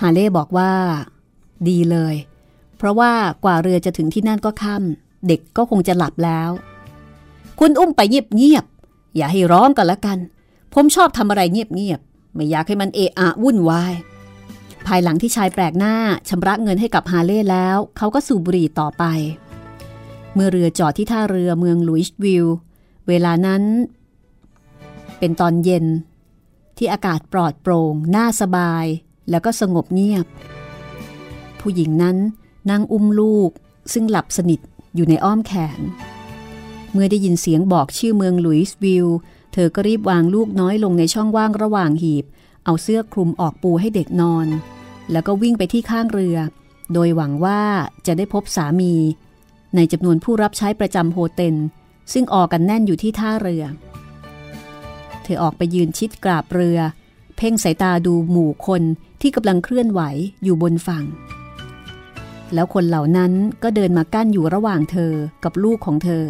[0.00, 0.72] ฮาเล่บอกว่า
[1.68, 2.14] ดีเลย
[2.76, 3.12] เพราะว่า
[3.44, 6.50] กว่าเรือจะถึงที่นั่นก็ค่ำเด็กก็คงจะหลับแล้ว
[7.60, 10.18] คุณอุ้มไปเงียบๆอย่าให้ร้องกันละกัน
[10.74, 13.94] ผมชอบทำอะไรเงียบๆไม่อยากให้มันเอะอะวุ่นวาย
[14.86, 15.94] ภายหลังที่ชายแปลกหน้า
[16.28, 19.04] ชำระเงินให้กับฮาเล่แล้ว เขาก็สูบบุหรี่ต่อไป
[20.34, 22.46] เมื่อเรือจอดที่ท่าเรือเมืองลุยส์วิล
[23.08, 23.62] เวลานั้น
[25.18, 25.86] เป็นตอนเย็น
[26.76, 28.84] ที่อากาศปลอดโปร่งน่าสบาย
[29.30, 30.26] แล้วก็สงบเงียบ
[31.60, 32.16] ผู้หญิงนั้น
[32.70, 33.50] นั่งอุ้มลูก
[33.92, 34.60] ซึ่งหลับสนิท
[34.94, 35.80] อยู่ในอ้อมแขน
[36.92, 39.06] เมื่อได้ยินเสียงบอกชื่อเมืองลุยส์วิล
[39.52, 42.24] เธอก็รีบวางลูกน้อยลงในช่องว่างระหว่างหีบ
[42.64, 44.46] เอาเสื้อคลุมออกปูให้เด็กนอน
[45.12, 46.36] แล้วก็วิ่งไปที่ข้างเรือ
[46.92, 47.62] โดยหวังว่า
[48.06, 48.94] จะได้พบสามี
[49.76, 51.56] ในจำนวนผู้รับใช้ประจำโฮเทล
[52.12, 53.64] ซึ่งออกกันแน่นอยู่ที่ท่าเรือ
[55.22, 56.78] เธอออกไปยืนชิดกราบเรือ
[57.36, 58.82] เพ่งสายตาดูหมู่คน
[59.20, 60.00] ที่กำลังเคลื่อนไหว
[60.44, 61.04] อยู่บนฝั่ง
[62.54, 65.12] แล้วคนเหล่านั้นก็เดินมากั้นอยู่ระหว่างเธอ
[65.44, 66.24] กับลูกของเธอ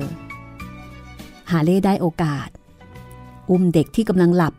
[1.50, 2.48] หาเล่ได้โอกาส
[3.50, 4.54] อุ้มเด็กที่กำลังหลับ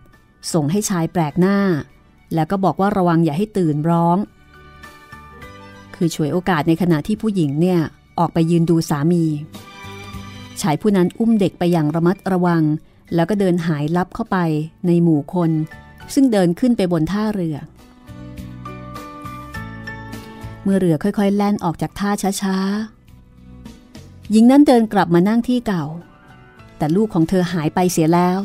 [0.54, 1.58] ส่งให้ชายแปลกหน้า
[2.34, 4.18] แล้วก็บอกว่าระวังอย่าให้ตื่นร้อง
[5.96, 7.80] คือฉวยโอกาสในขณะที่ผู้หญิงเนี่ย
[8.20, 9.24] ออกไปยืนดูสามี
[10.62, 12.64] ชายผู้นั้นอุ้มเด็กไปอย่างระมัดระวัง
[13.16, 14.38] แล้วก็เดินหายลับเข้าไป
[14.88, 15.52] ในหมู่คน
[16.14, 17.58] ซึ่งเดินขึ้นไปบนท่าเรือ
[20.64, 22.10] เมื่อเรือค่อยๆ แล่นออกจากท่า
[22.42, 25.86] ช้าๆ หญิงนั้นเดินกลับมานั่งที่เก่า
[26.78, 28.40] แต่ลูกของเธอหายไปเสียแล้ว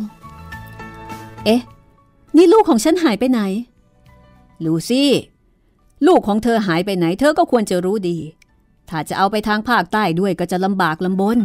[1.45, 1.61] เอ๊ะ
[2.37, 3.41] นี่ลูกของฉันหายไปไหน
[4.65, 5.11] ลูซี่
[6.07, 8.19] ลูกของเธอหายไปไหน เธอก็ควรจะรู้ดี
[8.89, 11.39] ถ้าจะเอาไปทางภาคใต้ด้วยก็จะลำบากลำบน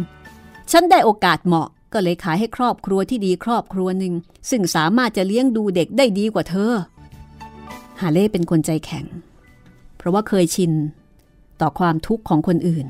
[0.70, 4.14] ฉันได้โอกาสเหมาะก็เลยขายให้ครอบครัวที่ดีครอบครัวหนึ่ง
[4.50, 6.72] ซึ่งสามารถจะเลี้ยงดูเด็กได้ดีกว่าเธอ
[8.00, 9.06] ฮาเล่เป็นคนใจแข็ง
[10.02, 10.72] เพราะว่าเคยชิน
[11.60, 12.86] ต่อความทุกข์ของคนอื่น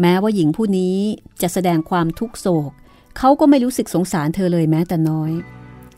[0.00, 0.96] แม้ว่าหญิงผู้นี้
[1.42, 2.70] จะแสดงความทุกโศก
[3.18, 5.32] เขาก็ไม่รู้สึกสงสารเธอเลยแม้แต่น้อย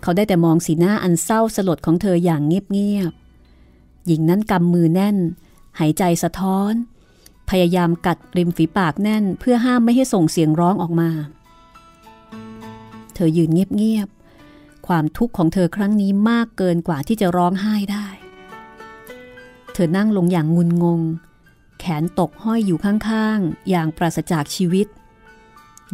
[0.02, 5.16] เขาได้แต่มองสีหน้าอันเศร้าสลดของเธออย่างเงียบๆหญิงนั้นกำมือแน่น
[5.78, 6.72] หายใจสะท้อน
[7.50, 11.10] พยายามกัดริมฝีปากแน่น เพื่อห้ามไม่ให้ส่งเสียงร้องออกมา
[13.14, 18.06] เธอยืนเงียบๆความทุกข์ของเธอครั้งนี้มากเกินกว่าที่จะร้องไห้ได้
[19.78, 21.00] ธอนั่งลงอย่างงุนงง
[21.78, 24.86] แขนตกห้อยอยู่ข้างๆ อย่างปราศจากชีวิต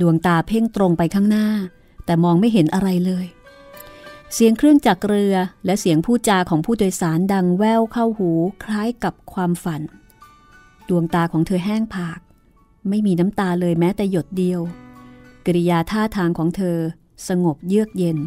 [0.01, 1.49] ดวงตาเพ่งตรงไปข้างหน้า
[2.05, 3.27] แต่มองไม่เห็นอะไรเลย
[4.35, 8.31] เสียงเครื่องจักรเรือและเสียงพูดจาของผู้โดยสารดังแว่วเข้าหู
[8.63, 9.83] คล้ายกับความฝัน
[10.89, 12.21] ดวงตาของเธอแห้งผาก
[12.89, 14.61] ไม่มีน้ำตาเลยแม้แต่หยดเดียว
[15.47, 16.79] กริยาท่าทางของเธอ
[17.29, 18.19] สงบเยือกเย็น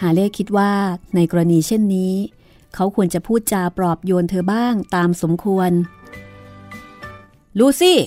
[0.00, 0.72] หาเล่คิดว่า
[1.14, 2.12] ในกรณีเช่นนี้
[2.74, 5.70] เขาควรจะพูดจาปลอบโยนเธอบ้างตามสมควร
[7.58, 7.98] ลูซี่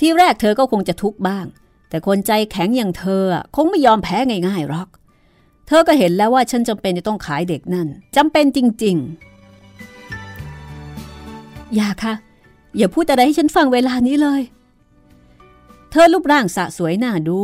[0.00, 1.46] ที่แรกเธอก็คงจะทุกข์บ้าง
[1.88, 3.24] แต่คนใจแข็งอย่างเธอ
[3.56, 4.88] คงไม่ยอมแพ้ง่ายๆหรอก
[5.66, 8.96] เธอก็เห็นแล้วว่าฉันจำเป็นจะต้องขายเด็กนั่นจำเป็นจริง
[10.74, 12.14] ๆ อย่าค่ะ
[12.76, 14.42] อย่าพูดอะไรให้ฉันฟังเวลานี้เลย
[15.90, 17.40] เธอรูปร่างสะสวยน่าดู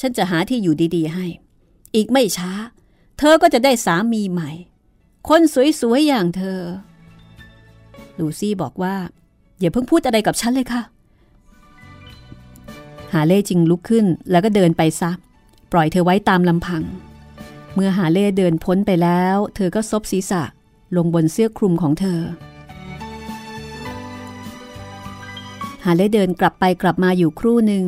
[0.00, 1.26] ฉันจะหาที่อยู่ดีๆให้
[1.94, 2.52] อีกไม่ช้า
[3.18, 4.50] เธอก็จะได้สามีใหม่
[5.28, 5.42] คน
[5.80, 6.60] สวยๆอย่างเธอ
[8.18, 8.94] ลูซี่บอกว่า
[9.60, 10.82] อย่าเพิ่งพูดอะไรกับฉันเลยค่ะ
[13.12, 15.10] หาเล่จึงลุกขึ้นแล้วก็เดินไปซะ
[15.72, 16.82] ปล่อยเธอไว้ตามลำพัง
[17.74, 20.42] เมื่อหาเล่เดินพ้นไปแล้ว เธอก็ซบศีรษะ
[20.96, 22.20] ลงบนเสื้อคลุมของเธอ
[25.84, 27.84] ฮาเล่เดินกลับไปกลับมาอยู่ครู่หนึ่ง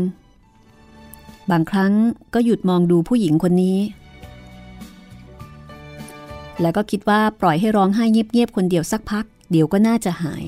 [1.51, 1.93] บางครั้ง
[2.35, 3.79] ก็หยุดมองดูผู้หญิงคนนี้
[6.61, 10.45] แล้วก็คิดว่าปล่อยให้ร้องไห้เงียบๆคนเดียวสักพัก เดี๋ยวก็น่าจะหาย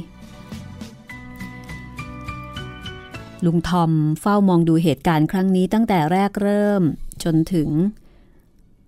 [3.44, 6.82] ลุงทอมเฝ้ามองดูเหตุการณ์ครั้งนี้ตั้งแต่แรกเริ่ม
[7.24, 7.68] จนถึง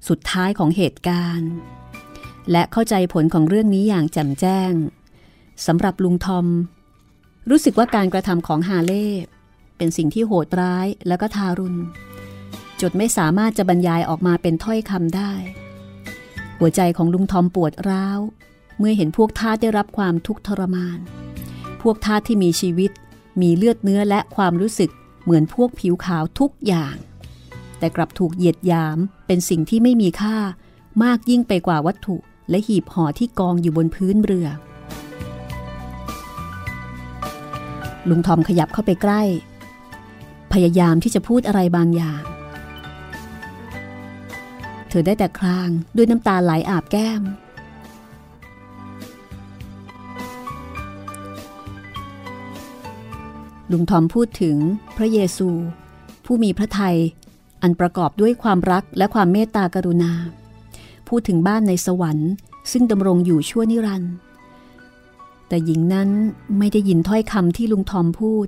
[0.09, 1.53] สุดท้ายของเหตุการณ์
[2.51, 4.73] และเข้าใจผลของเรื่องนี้อย่างแจ่มแจ้ง
[5.67, 6.47] สำหรับลุงทอม
[7.51, 9.09] รู้สึกว่าการกระทำของฮาเล่
[9.77, 11.79] เป็นสิ่งที่โหดร้ายและก็ทารุณ
[12.81, 15.33] จดไม่สามารถจะบรรยายออกมาเป็นถ้อยคำได้
[16.59, 18.21] หัวใจของลุงทอมปวดร้าว
[18.79, 20.99] เมื่อเห็นพวกทาสได้รับความทุกข์ทรมาน
[21.83, 22.91] พวกทาสที่มีชีวิต
[23.41, 24.91] มีเลือดเนื้อและความรู้สึก
[25.23, 26.97] เหมือนพวกผิวขาวทุกอย่าง
[27.79, 30.37] แต่กลับถูกเหยียดหยามเป็นสิ่งที่ไม่มีค่า
[31.05, 32.17] มากยิ่งไปกว่าวัตถุ
[32.51, 34.49] และหีบห่อที่กองอยู่บนพื้นเรือ
[38.09, 39.23] ลุงทอมขยับเข้าไปใกล้
[40.53, 42.23] พยายามที่จะพูดอะไรบางอย่าง
[44.97, 47.23] ธอได้แต่คลางด้วยน้ำตาไหลอาบแก้ม
[53.73, 54.57] ลุงทอมพูดถึง
[54.97, 55.49] พระเยซู
[56.25, 56.99] ผู้มีพระทัย
[57.63, 60.13] อันประกอบด้วยความรักและความเมตตากรุณา
[61.09, 62.31] พูดถึงบ้านในสวรรค์
[62.73, 64.13] ซึ่งดำรงอยู่ชั่วนิรันดร์
[65.49, 66.09] แต่หญิงนั้น
[66.59, 68.47] ไม่ได้ยินถ้อยคำที่ลุงทอมพูด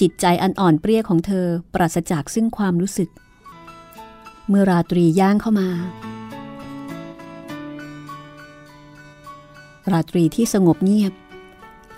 [0.00, 3.10] จิตใจอันอ่อนเปรี้ยของเธอปราศจากซึ่งความรู้สึก
[4.48, 5.68] เมื่อราตรีย่างเข้ามา
[9.92, 11.12] ราตรีที่สงบเงียบ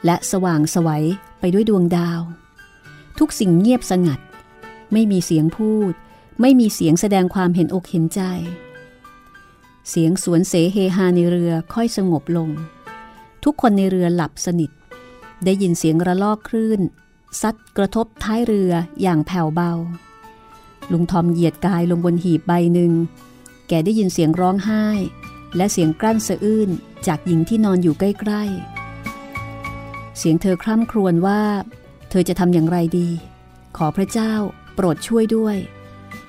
[0.05, 1.05] และสว่างสวัย
[1.41, 2.21] ไปด้วยดวงดาว
[3.19, 4.21] ทุกสิ่งเงียบสงัด
[4.93, 5.93] ไม่มีเสียงพูด
[6.41, 8.23] ไม่มีเสียงแสดงความเห็นอกเห็นใจ
[9.89, 12.51] เสียงสวนเสเฮฮาในเรือค่อยสงบลง
[13.45, 14.71] ทุกคนในเรือหลับสนิท
[15.45, 16.81] ได้ยินเสียงระลอกคลื่น
[17.41, 19.73] ซัดกระทบท้ายเรืออย่างแผ่วเบา
[20.93, 22.93] ลุงทอมเหยียดกายลงบนหีบใบหนึ่ง
[23.69, 24.87] แกได้ยินเสียงร้องไห้
[25.57, 26.71] และเสียงกลั้นสะอื้น
[27.07, 31.43] จากหญิงที่นอนอยู่ใกล้ๆ เสียงเธอคร่ำครวญว่า
[32.11, 33.09] เธอจะทำอย่างไรดี
[33.77, 34.33] ขอพระเจ้า
[34.75, 35.57] โปรดช่วยด้วย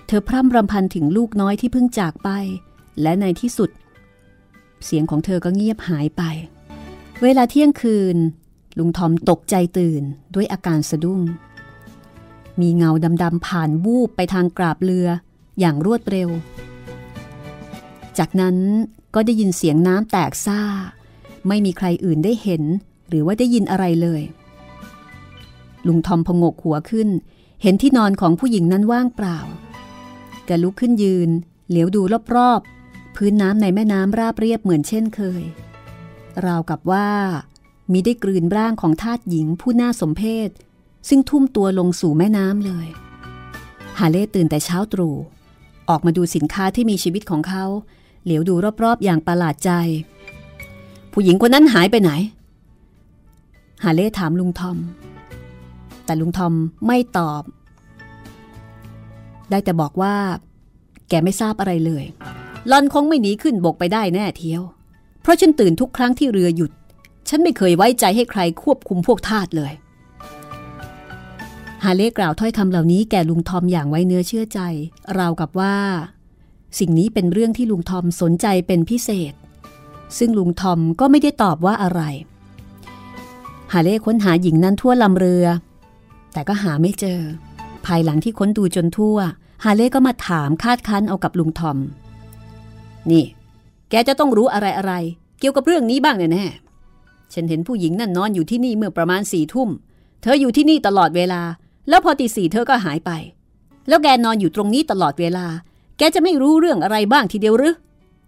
[0.08, 2.30] เธอพร่ำรำพันถึงลูกน้อยที่เพิ่งจากไป
[3.02, 3.70] และในที่สุด
[4.86, 6.24] เสียงของเธอก็เงียบหายไป
[7.22, 8.18] เวลาเที่ยงคืน
[8.78, 10.04] ลุงทอมตกใจตื่น
[10.36, 11.22] ด้วยอาการสะดุ้ง
[12.62, 12.92] มีเงา
[13.24, 15.08] ดำๆผ่านวูบไปทางกราบเรือ
[15.60, 16.30] อย่างรวดเร็ว
[18.18, 18.58] จากนั้น
[19.14, 20.62] ก็ได้ยินเสียงน้ำแตกซ่า
[21.48, 22.64] ไม่มีใครอื่นได้เห็น
[23.10, 24.22] หรือว่าได้ยินอะไรเลย
[25.88, 27.10] ลุงทอมพงกหัวขึ้น
[27.62, 29.40] เห็นที่นอนของผู้หญิงนั้นว่างเปล่า
[30.46, 31.30] แกลุกขึ้นยืน
[31.70, 32.02] เหลียวดู
[32.36, 35.44] รอบๆ พื้นน้ำในแม่น้ำราบเรียบเหมือนเช่นเคย
[36.46, 37.10] ราวกับว่า
[37.92, 40.50] มีได้กลืนร่างของทาสหญิงผู้น่าสมเพช
[41.10, 42.88] ซึ่งทุ่มตัวลงสู่แม่น้ำเลย
[44.00, 45.16] ฮาเล่ตื่นแต่เช้าตรู่
[45.90, 47.66] ออกมาดูสินค้าที่มีชีวิตของเขา
[48.24, 49.72] เหลียวดูรอบๆ อย่างประหลาดใจ
[51.12, 52.12] ผู้หญิงคนนั้นหายไปไหน
[53.84, 54.78] ฮาเล่ถามลุงทอม
[56.06, 56.54] แต่ลุงทอม
[56.88, 57.44] ไม่ตอบ
[59.50, 60.16] ได้แต่บอกว่า
[61.10, 62.06] แกไม่ทราบอะไรเลย
[62.72, 64.62] ลอนคงไม่หนีขึ้นบกไปได้แน่เทียว
[65.22, 66.72] เพราะฉันตื่นทุกครั้งที่เรือหยุด
[67.30, 69.74] ฉันไม่เคยไว้ใจให้ใครควบคุมพวกทาสเลย
[71.84, 74.60] ฮาเล่กล่าวถ้อยคำเหล่านี้แก่ลุงทอมอย่างไว้เนื้อเชื่อใจ
[75.18, 75.76] ราวกับว่า
[76.80, 79.34] สิ่งนี้เป็นเรื่องที่ลุงทอมสนใจเป็นพิเศษ
[80.18, 82.02] ซึ่งลุงทอมก็ไม่ได้ตอบว่าอะไร
[83.74, 85.46] ฮาเล่ค้นหาหญิงนั้นทั่วลำเรือ
[86.34, 87.20] แต่ก็หาไม่เจอ
[87.86, 89.18] ภายหลังที่ค้นดูจนทั่ว
[89.64, 91.78] ฮาเล่ก็มาถามคาดคั้นเอากับลุงทอม
[93.12, 93.26] นี่
[93.90, 94.94] แกจะต้องรู้อะไรอะไร
[95.40, 99.70] เกี่ยวกับเรื่องนี้บ้างแน่ๆฉันเห็นผู้หญิงนั่นนอนอยู่ที่นี่เมื่อประมาณสี่ทุ่ม
[100.22, 101.42] เธออยู่ที่นี่ตลอดเวลา
[101.90, 103.12] แล้วพอตีสี่เธอก็หายไป
[103.88, 105.48] แล้วแกนอนอยู่ตรงนี้ตลอดเวลา
[105.98, 107.76] แกจะไม่รู้เรื่องอะไรบ้างทีเดียวหรือ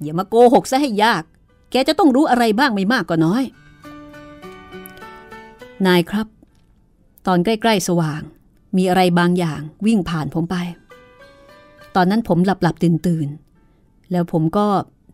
[0.02, 1.24] อย่ามาโกหกซะให้ยาก
[1.72, 3.44] แกจะต้องรู้อะไรบ้างไม่มากก็น้อย
[5.86, 6.28] นายครับ
[7.28, 8.22] ตอนใกล้ๆสว่าง
[8.78, 10.56] มีอะไรบางอย่างวิ่งผ่านผมไป
[11.96, 13.28] ตอนนั้นผมหลับหลับตื่นตื่น
[14.12, 14.68] แล้วผมก็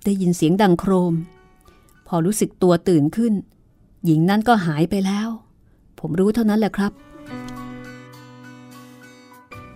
[0.05, 1.13] ได้ยินเสียงดังโครม
[2.07, 3.33] พอรู้สึกตัวตื่นขึ้น
[4.05, 5.29] หญิงนั้นก็หายไปแล้ว
[5.99, 6.91] ผมรู้เท่านั้นแหละครับ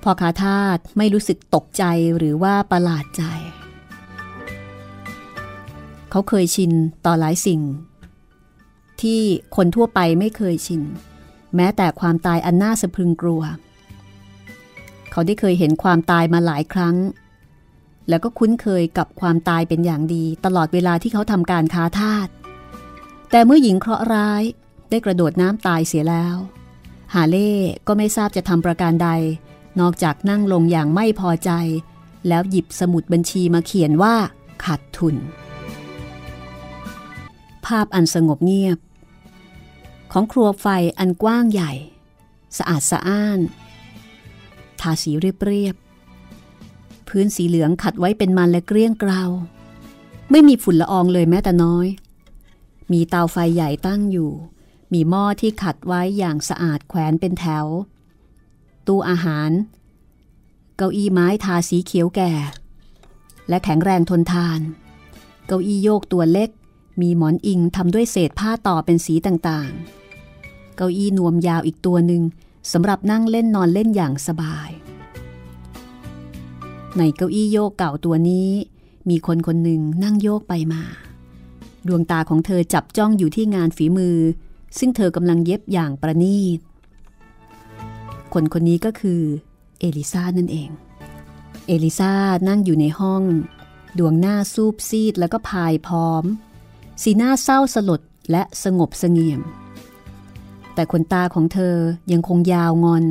[0.08, 1.84] พอขาทาสไม่รู้สึกตกใจ
[2.18, 3.24] หรือว่าประหลาดใจ
[6.10, 6.72] เขาเคยชิน
[7.06, 7.62] ต่อหลายสิ่ง
[9.02, 9.22] ที่
[9.56, 10.82] คนทั่วไปไม่เคยชิน
[11.56, 13.44] แม้แต่ความตายอันน่าสะพรึงกลัว
[15.12, 16.96] เขาได้เคยเห็นความตายมาหลายครั้ง
[18.10, 22.28] แล้วก็คุ้นเคยกับความตายเป็นอย่างดี ตลอดเวลาที่เขาทำการค้าทาส
[23.32, 24.44] แต่เมื่อหญิงเคราะห์ร้าย
[24.90, 26.36] ได้กระโดดน้ำตายเสียแล้ว
[27.14, 27.54] ฮาเล่
[27.88, 29.10] ก็ไม่ทราบจะทำประการใด
[29.80, 31.52] นอกจากนั่งลงอย่างไม่พอใจ
[32.28, 34.16] แล้วหยิบสมุดบัญชีมาเขียนว่า
[34.64, 35.16] ขาดทุน
[37.66, 38.78] ภาพอันสงบเงียบ
[40.12, 40.68] ของครัวไฟ
[41.00, 41.74] อันกว้างใหญ่
[42.58, 43.40] สะอาดสะอ้าน
[44.80, 49.24] ทาสีเรียบๆพื้นสีเหลืองขัดไว้เป็นมันและเกลี้ยงเกลา
[50.32, 51.88] ไม่มีฝุ่นละอองเลยแม้แต่น้อย
[52.92, 54.32] มีเตาไฟใหญ่ตั้งอยู่
[54.94, 57.66] มีหม้อที่ขัดไว้อย่างสะอาดแขวนเป็นแถว
[58.88, 59.52] ตู้อาหาร
[60.78, 62.32] เก้าอี้ไม้ทาสีเขียวแก่
[63.50, 64.60] และแข็งแรงทนทาน
[65.48, 66.50] เก้าอี้โยกตัวเล็ก
[67.02, 72.24] มีหมอนอิงทำด้วยเศษผ้าต่อเป็นสีต่างๆ เก้าอี้นวมยาวอีกตัวหนึ่ง
[72.72, 74.70] สำหรับนั่งเล่นนอนเล่นอย่างสบาย
[76.98, 78.50] ในเก้าอี้โยกเก่าตัวนี้
[79.10, 80.84] มีคนคนหนึ่งนั่งโยกไปมา
[81.88, 84.18] ดวงตาของเธอจับจ้องอยู่ที่งานฝีมือ
[84.78, 86.60] ซึ่งเธอกำลังเย็บอย่างประณีต
[88.38, 89.22] คนคนนี้ก็คือ
[89.80, 90.70] เอลิซานั่นเอง
[91.68, 92.14] เอลิซา
[92.48, 93.24] นั่งอยู่ในห้อง
[93.98, 96.24] ดวงหน้าซูบซีดแล้วก็พายพร้อม
[97.04, 99.42] สีหน้าเศร้าสลดและสงบเสงี่ยม
[100.74, 101.76] แต่ขนตาของเธอ
[102.12, 103.06] ยังคงยาวงอน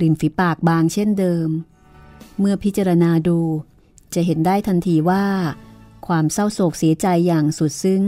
[0.00, 1.48] ริมฝีปากบางเช่นเดิม
[2.38, 3.38] เมื่อพิจารณาดู
[4.14, 5.24] จะเห็นได้ทันทีว่า
[6.06, 8.02] ความเศร้าโศกเสียใจอย่างสุดซึ้ง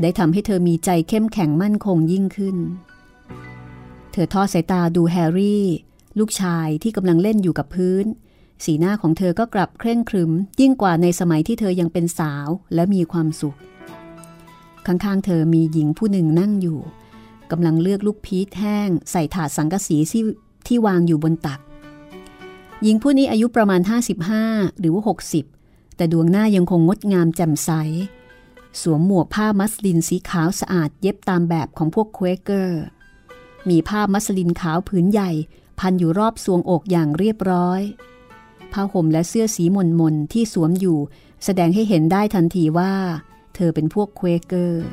[0.00, 2.58] ได้ทำให้เธอมีใจเข้มแข็งมั่นคงยิ่งขึ้น
[4.12, 5.66] เธอทอดสายตาดูแฮร์รี่
[6.18, 8.04] ลูกชายที่กำลังเล่นอยู่กับพื้น
[8.64, 10.30] สีหน้าของเธอก็กลับเคร่งครึม
[10.60, 13.56] ยิ่งกว่าในสมัยที่เธอยังเป็นสาวและมีความสุข
[14.86, 16.80] ข้างๆเธอมีหญิงผู้หนึ่งนั่งอยู่
[17.50, 20.22] กำลังเลือกลูกพีชแห้ง ใส่ถาดสังกะสีที่
[20.66, 21.60] ที่วางอยู่บนตัก
[22.82, 23.80] หญิงผู้นี้อายุประมาณ
[24.30, 25.02] 55 หรือว่า
[25.48, 27.70] 60 แต่ดวงหน้ายังคงงดงามแจ่มใส
[28.80, 32.82] สวมหมวกผ้ามัสลินสีขาวสะอาดเย็บตามแบบของพวกเควเกอร์
[33.68, 35.30] มีผ้ามัสลินขาวผืนใหญ่
[35.78, 37.80] พันอยู่รอบสวงอกอย่างเรียบร้อย
[38.72, 40.98] ผ้าห่มและเสื้อสีมนมนที่สวมอยู่
[41.44, 42.92] แสดงให้เห็นได้ทันทีว่า
[43.54, 44.86] เธอเป็นพวกเควเกอร์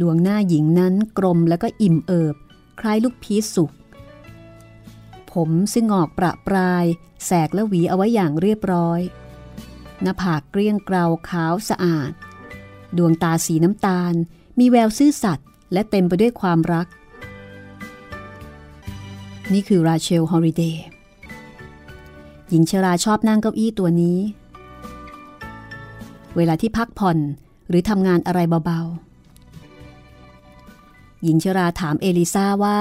[0.00, 2.36] ดวงหน้าหญิงนั้นกลมแล้วก็อิ่มเอิบ
[2.80, 3.70] คล้ายลูกพีชสุก
[5.32, 6.84] ผมซึ่งหงอกประปราย
[7.26, 9.00] แสกและหวีเอาไว้อย่างเรียบร้อย
[10.02, 12.12] หน้าผากเกลี้ยงเกลาขาวสะอาด
[12.96, 14.14] ดวงตาสีน้ำตาล
[14.58, 16.86] มีแววซื่อสัตย์และเต็มไปด้วยความรัก
[19.52, 20.84] นี่คือราเชลฮอลิเดย์
[22.48, 24.18] หญิงชราชอบนั่งเก้าอี้ตัวนี้
[26.36, 27.18] เวลาที่พักผ่อน
[27.68, 32.80] หรือทำงานอะไรเบาๆ หญิงชราถามเอลิซาว่า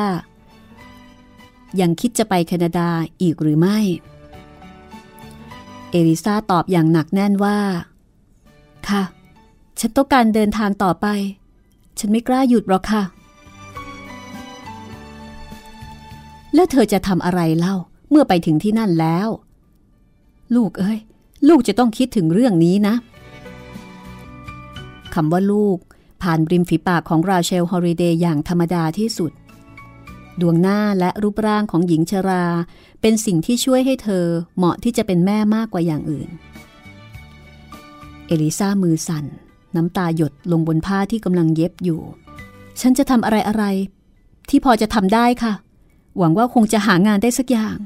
[1.82, 2.90] ยังคิดจะไปแคนาดา
[3.22, 3.78] อีกหรือไม่
[5.92, 7.58] เอลิซาตอบอย่างหนักแน่นว่า
[8.90, 9.04] ค่ะ
[9.80, 11.08] ฉันต้องการเดินทางต่อไป
[12.00, 13.04] ฉันไม่กล้าหยุดหรอกค่ะ
[16.58, 17.76] แล้วเธอจะทำอะไรเล่า
[18.10, 19.28] เมื่อไปถึงที่นั่นแล้ว
[20.56, 21.00] ลูกเอ้ย
[21.48, 22.96] ลูกจะต้องคิดถึงเรื่องนี้นะ
[25.14, 25.78] คำว่าลูก
[26.22, 29.32] ผ่านริมฝีปากของราเชลฮอริเดย์อย่างธรรมดาที่สุด
[30.42, 32.46] ดวงหน้าและรูปร่างของหญิงชรา
[33.02, 34.26] เป็นสิ่งที่ช่วยให้เธอ
[34.58, 36.30] เหมาะที่จะเป็นแม่มากกว่าอย่างอื่น
[38.28, 39.26] เอลิซามือสั่น
[39.76, 42.02] น้ำตาหยดลงบนผ้าที่กำลังเย็บอยู่
[42.82, 43.64] ฉันจะทำอะไรอะไร
[44.50, 45.54] ที่พอจะทำได้ค่ะ
[46.18, 47.78] หวังว่าคงจะหางานได้สักอย่าง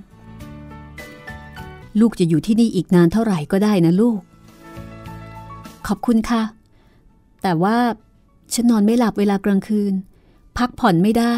[1.99, 4.19] ลูกจะอยู่ที่นี่อีกนานเท่าไหร่ก็ได้นะลูก
[5.87, 6.43] ขอบคุณค่ะ
[7.41, 7.77] แต่ว่า
[8.53, 9.93] ฉันนอนไม่หลับเวลากลางคืน
[10.57, 11.35] พักผ่อนไม่ได้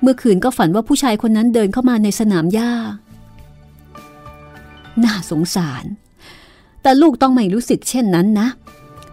[0.00, 2.70] เมื่อคืนก็ฝันว่าผู้ชายคนนั้นเดินเข้ามาในสนามหญ้า
[5.04, 5.84] น่าสงสาร
[6.82, 8.48] แต่ลูกต้องไม่รู้สึกเช่นนั้นนะ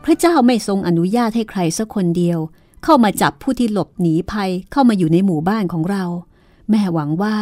[0.04, 2.40] พระเจ้าไม่ทรงอนุญาตให้ใครสักคนเดียว
[2.84, 6.04] เข้ามาจับผู้ที่หลบหนีภัยเข้ามาอยู่ในหมู่บ้านของเรา
[6.72, 7.36] แม่หวังว่า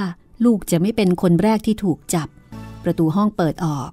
[0.45, 2.27] ลูกจะไม่เป็นคนแรกที่ถูกจับ
[2.83, 3.89] ประตูห้องเปิดออก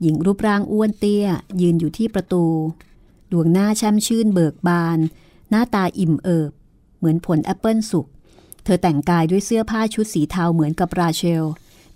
[0.00, 1.26] หญิงรูปร่างอ้วนเตี้ย
[1.60, 2.44] ยืนอยู่ที่ประตู
[3.32, 4.98] ดวงหน้าช่ำชื่นเบิกบาน
[5.50, 6.52] หน้าตาอิ่มเอิบ
[6.98, 8.06] เหมือนผลแอปเปิลสุก
[8.64, 11.44] เธอแต่งกายด้วยเสื้อผ้าชุดสีเทาเหมือนกับราเชล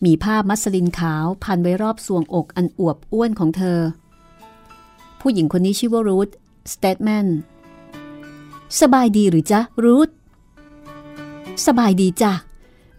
[0.04, 3.78] มีผ้ามัสลินขาวพันไว้รอบสวงอกอันอวบอ้วนของเธอ
[5.20, 6.28] ผู้หญิงคนนี้ชื่อว่ารูธ
[6.72, 7.26] สเตทแมน
[8.80, 10.08] สบายดีหรือจ๊ะรูธ
[11.66, 12.32] สบายดีจ้ะ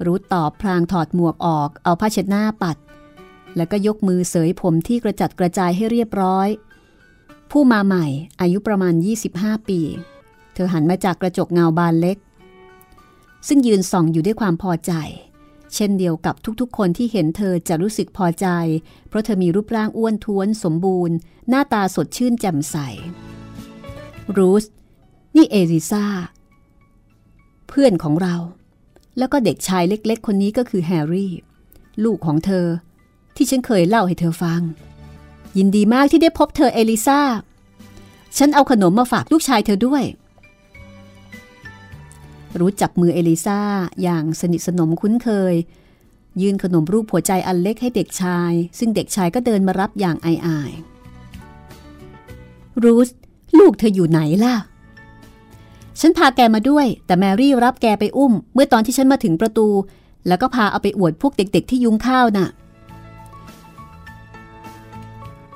[0.06, 2.78] รูธตอบพลางถอดหมวกออกเอาผ้าเช็ดหน้าปัด
[3.56, 6.48] แล้วก็ยกมือเสยผมที่กระจัดกระจายให้เรียบร้อย
[7.52, 8.06] ผู้มาใหม่
[8.42, 8.94] อายุประมาณ
[9.32, 9.82] 25 ปี
[10.54, 12.18] เธอหันมาจากกระจกเงาบานเล็ก
[13.48, 14.94] ซึ่งยืนส่องอยู่ด้วยความพอใจ
[15.76, 18.48] เช่นเดียวกับทุกๆ คนที่เห็นเธอจะรู้สึกพอใจ
[19.08, 21.16] เพราะเธอมีรูปร่างอ้วนท้วนสมบูรณ์
[21.50, 22.76] หน้าตาสดชื่นแจ่มใส
[24.38, 24.66] รูส
[25.36, 26.06] นี่เอริซา
[27.68, 28.36] เพื่อนของเรา
[29.20, 31.34] แล้วก็เด็กชายเล็ก ๆ คนนี้ก็คือแฮร์รี่
[32.04, 32.66] ลูกของเธอ
[33.36, 34.62] ที่ฉันเคยเล่าให้เธอฟัง
[35.58, 37.20] ยินดีมากที่ได้พบเธอเอลิซา
[38.38, 40.04] ฉันเอาขนมมาฝากลูกชายเธอด้วย
[42.60, 43.60] รู้จับมือเอลิซา
[44.04, 45.54] อย่างสนิทสนมคุ้นเคย
[46.42, 53.10] ยื่นขนมรูปหัวใจอันเล็กให้เด็กชาย ซึ่งเด็กชายก็เดินมารับอย่างอายๆรูส
[53.60, 54.56] ลูกเธออยู่ไหนล่ะ
[56.02, 59.68] ฉันพาแกมาด้วย แต่แมรี่รับแกไปอุ้ม เมื่อตอนที่ฉันมาถึงประตู
[60.28, 62.48] แล้วก็พาเอาไปอวดพวกเด็กๆที่ยุงข้าวน่ะ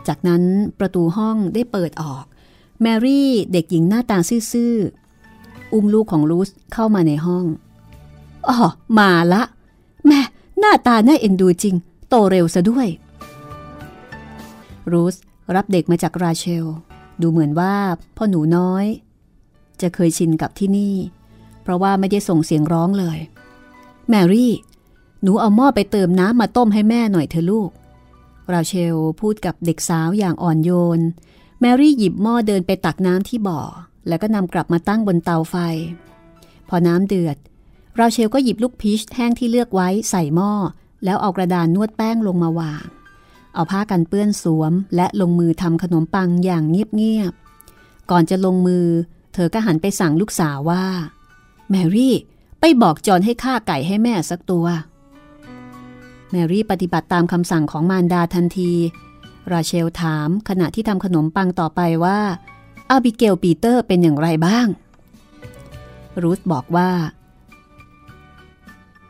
[0.07, 0.43] จากนั้น
[0.79, 2.23] ประตูห้องได้เปิดออก
[2.81, 4.17] แมรี่เด็กหญิงหน้าตา
[4.51, 7.45] ซื่อๆ อุ้มลูกของรูสเข้ามาในห้อง
[8.47, 8.57] อ๋อ
[8.97, 9.43] มาละ
[10.07, 10.21] แม่
[10.59, 11.75] หน้าตาน่าเอ็นดูจริง
[12.09, 12.87] โตเร็วซะด้วย
[14.91, 15.15] รูส
[15.55, 16.65] รับเด็กมาจากราเชล
[17.21, 17.73] ดูเหมือนว่า
[18.17, 18.85] พ่อหนูน้อย
[19.84, 20.95] จะเคยชินกับที่นี่
[21.63, 23.19] เพราะว่าไม่ได้ส่งเสียงร้องเลย
[24.09, 24.53] แมรี่
[25.21, 27.71] หนูเอาหม้อไปเติมน้ำมาต้มให้แม่หน่อยเถอะลูก
[28.53, 30.99] ราเชลพูดกับเด็กสาวอย่างอ่อนโยน
[31.61, 33.61] แมรี่หยิบหม้อเดินไปตักน้ำที่บ่อ
[34.07, 35.55] แล้วก็นำกลับมาตั้งบนเตาไฟ
[36.69, 37.38] พอน้ำเดือด
[37.99, 40.51] ราเชลก็หยิบลูกพีชแห้งที่เลือกไว้ใส่หม้อ
[41.03, 42.86] แล้วเอากระดานนวดแป้งลงมาวาง
[43.53, 48.86] เอาผ้ากันเปื้อนสวม และลงมือทำขนมปังอย่างเงียบๆก่อนจะลงมือ
[49.34, 50.86] เธอก็หันไปสั่งลูกสาวว่า
[51.69, 52.15] แมรี่
[52.59, 54.65] ไปบอกจอนให้ฆ่าไก่ให้แม่สักตัว
[56.31, 58.71] แมรี่ปฏิบัติตามคำสั่งของมารดาทันที
[59.51, 62.19] ราเชลถามขณะที่ทำขนมปังต่อไปว่า
[62.89, 64.67] อาบิเกลปีเตอร์เป็นอย่างไรบ้าง
[66.21, 66.91] รูธบอกว่า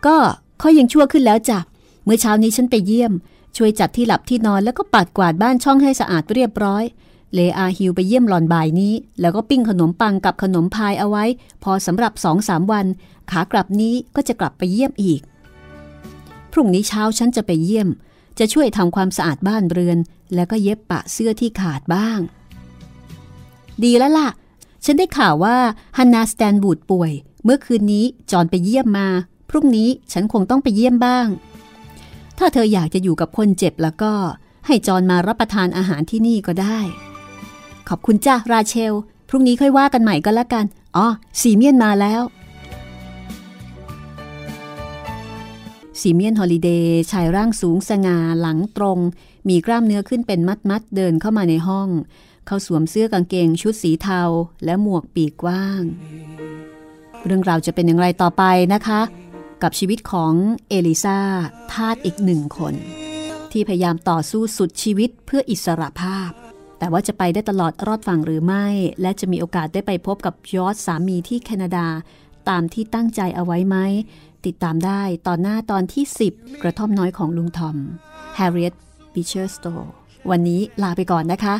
[0.05, 0.17] ก็
[0.59, 1.59] เขายังชั่วขึ้นแล้วจ้ะ
[2.03, 3.13] เมื่อเช้านี้ฉันไปเยี่ยม
[3.57, 6.83] ช่วยจัดที่หลับที่นอนแล้วก็ปัดกวาดบ้านช่องให้สะอาดเรียบร้อย
[7.33, 11.25] เลอาฮิวไปเยี่ยมหลอนบ่ายนี้ แล้วก็ปิ้งขนมปังกับขนมพายเอาไว้
[11.63, 12.85] พอสำหรับสองสามวัน
[13.31, 15.21] ขากลับนี้ก็จะกลับไปเยี่ยมอีก
[16.51, 17.87] พรุ่งนี้เช้าฉันจะไปเยี่ยม
[18.39, 19.97] จะช่วยทำความสะอาดบ้านเรือน
[20.35, 22.19] แล้วก็เย็บปะเสื้อที่ขาดบ้าง
[23.83, 24.29] ดีแล้วล่ะ
[24.85, 25.57] ฉันได้ข่าวว่า
[25.97, 27.11] ฮันนาสแตนบูดป่วย
[27.43, 29.07] เมื่อคืนนี้จอนไปเยี่ยมมา
[29.49, 31.27] พรุ่งนี้ฉันคงต้องไปเยี่ยมบ้าง
[32.37, 34.13] ถ้าเธออยากจะอยู่กับคนเจ็บแล้วก็
[34.67, 36.79] ให้จอนมารับประทานอาหารที่นี่ก็ได้
[37.89, 38.93] ขอบคุณจ้าราเชล
[39.29, 40.65] พรุ่งนี้ค่อยว่ากันใหม่ก็แล้วกัน
[40.95, 41.07] อ๋อ
[41.41, 42.21] สีเมียนมาแล้ว
[46.01, 48.99] ซีเมียนฮอลลิเดย์ชายร่างสูงสง่าหลังตรง
[49.47, 51.89] มีกล้ามเนื้อขึ้นเป็นมัดมัดๆเดินเข้ามาในห้อง
[52.45, 54.21] เขาสวมเสื้อกางเกงชุดสีเทา
[54.65, 55.81] และหมวกปีกกว้าง
[57.25, 59.01] เรื่องราวจะเป็นอย่างไรต่อไปนะคะ
[59.63, 60.33] กับชีวิตของ
[60.69, 61.19] เอลิซา
[61.73, 62.73] ทาสอีกหนึ่งคน
[63.51, 66.29] ที่พยายามต่อสู้สุดชีวิตเพื่ออิสรภาพ
[66.79, 68.65] แต่ว่าจะไปได้ตลอดรอดฝั่งหรือไม่
[69.01, 71.87] และจะมีโอกาสได้ไปพบกับยอร์จสามีที่แคนาดา
[72.49, 73.77] ตามที่ตั้งใจเอาไว้ไหม
[74.45, 77.77] ติดตามได้ตอนหน้าตอนที่ 10 กระท่อมน้อยของลุงทอม
[78.37, 78.73] Harriet
[79.13, 79.87] Beecher Stowe
[80.29, 81.55] วันนี้ลาไปก่อนนะคะ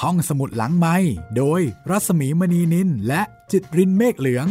[0.00, 0.96] ห้องสมุดหลังไม้
[1.36, 4.46] โดยรัสมีมณีนินและจิตรินเมฆเหลือง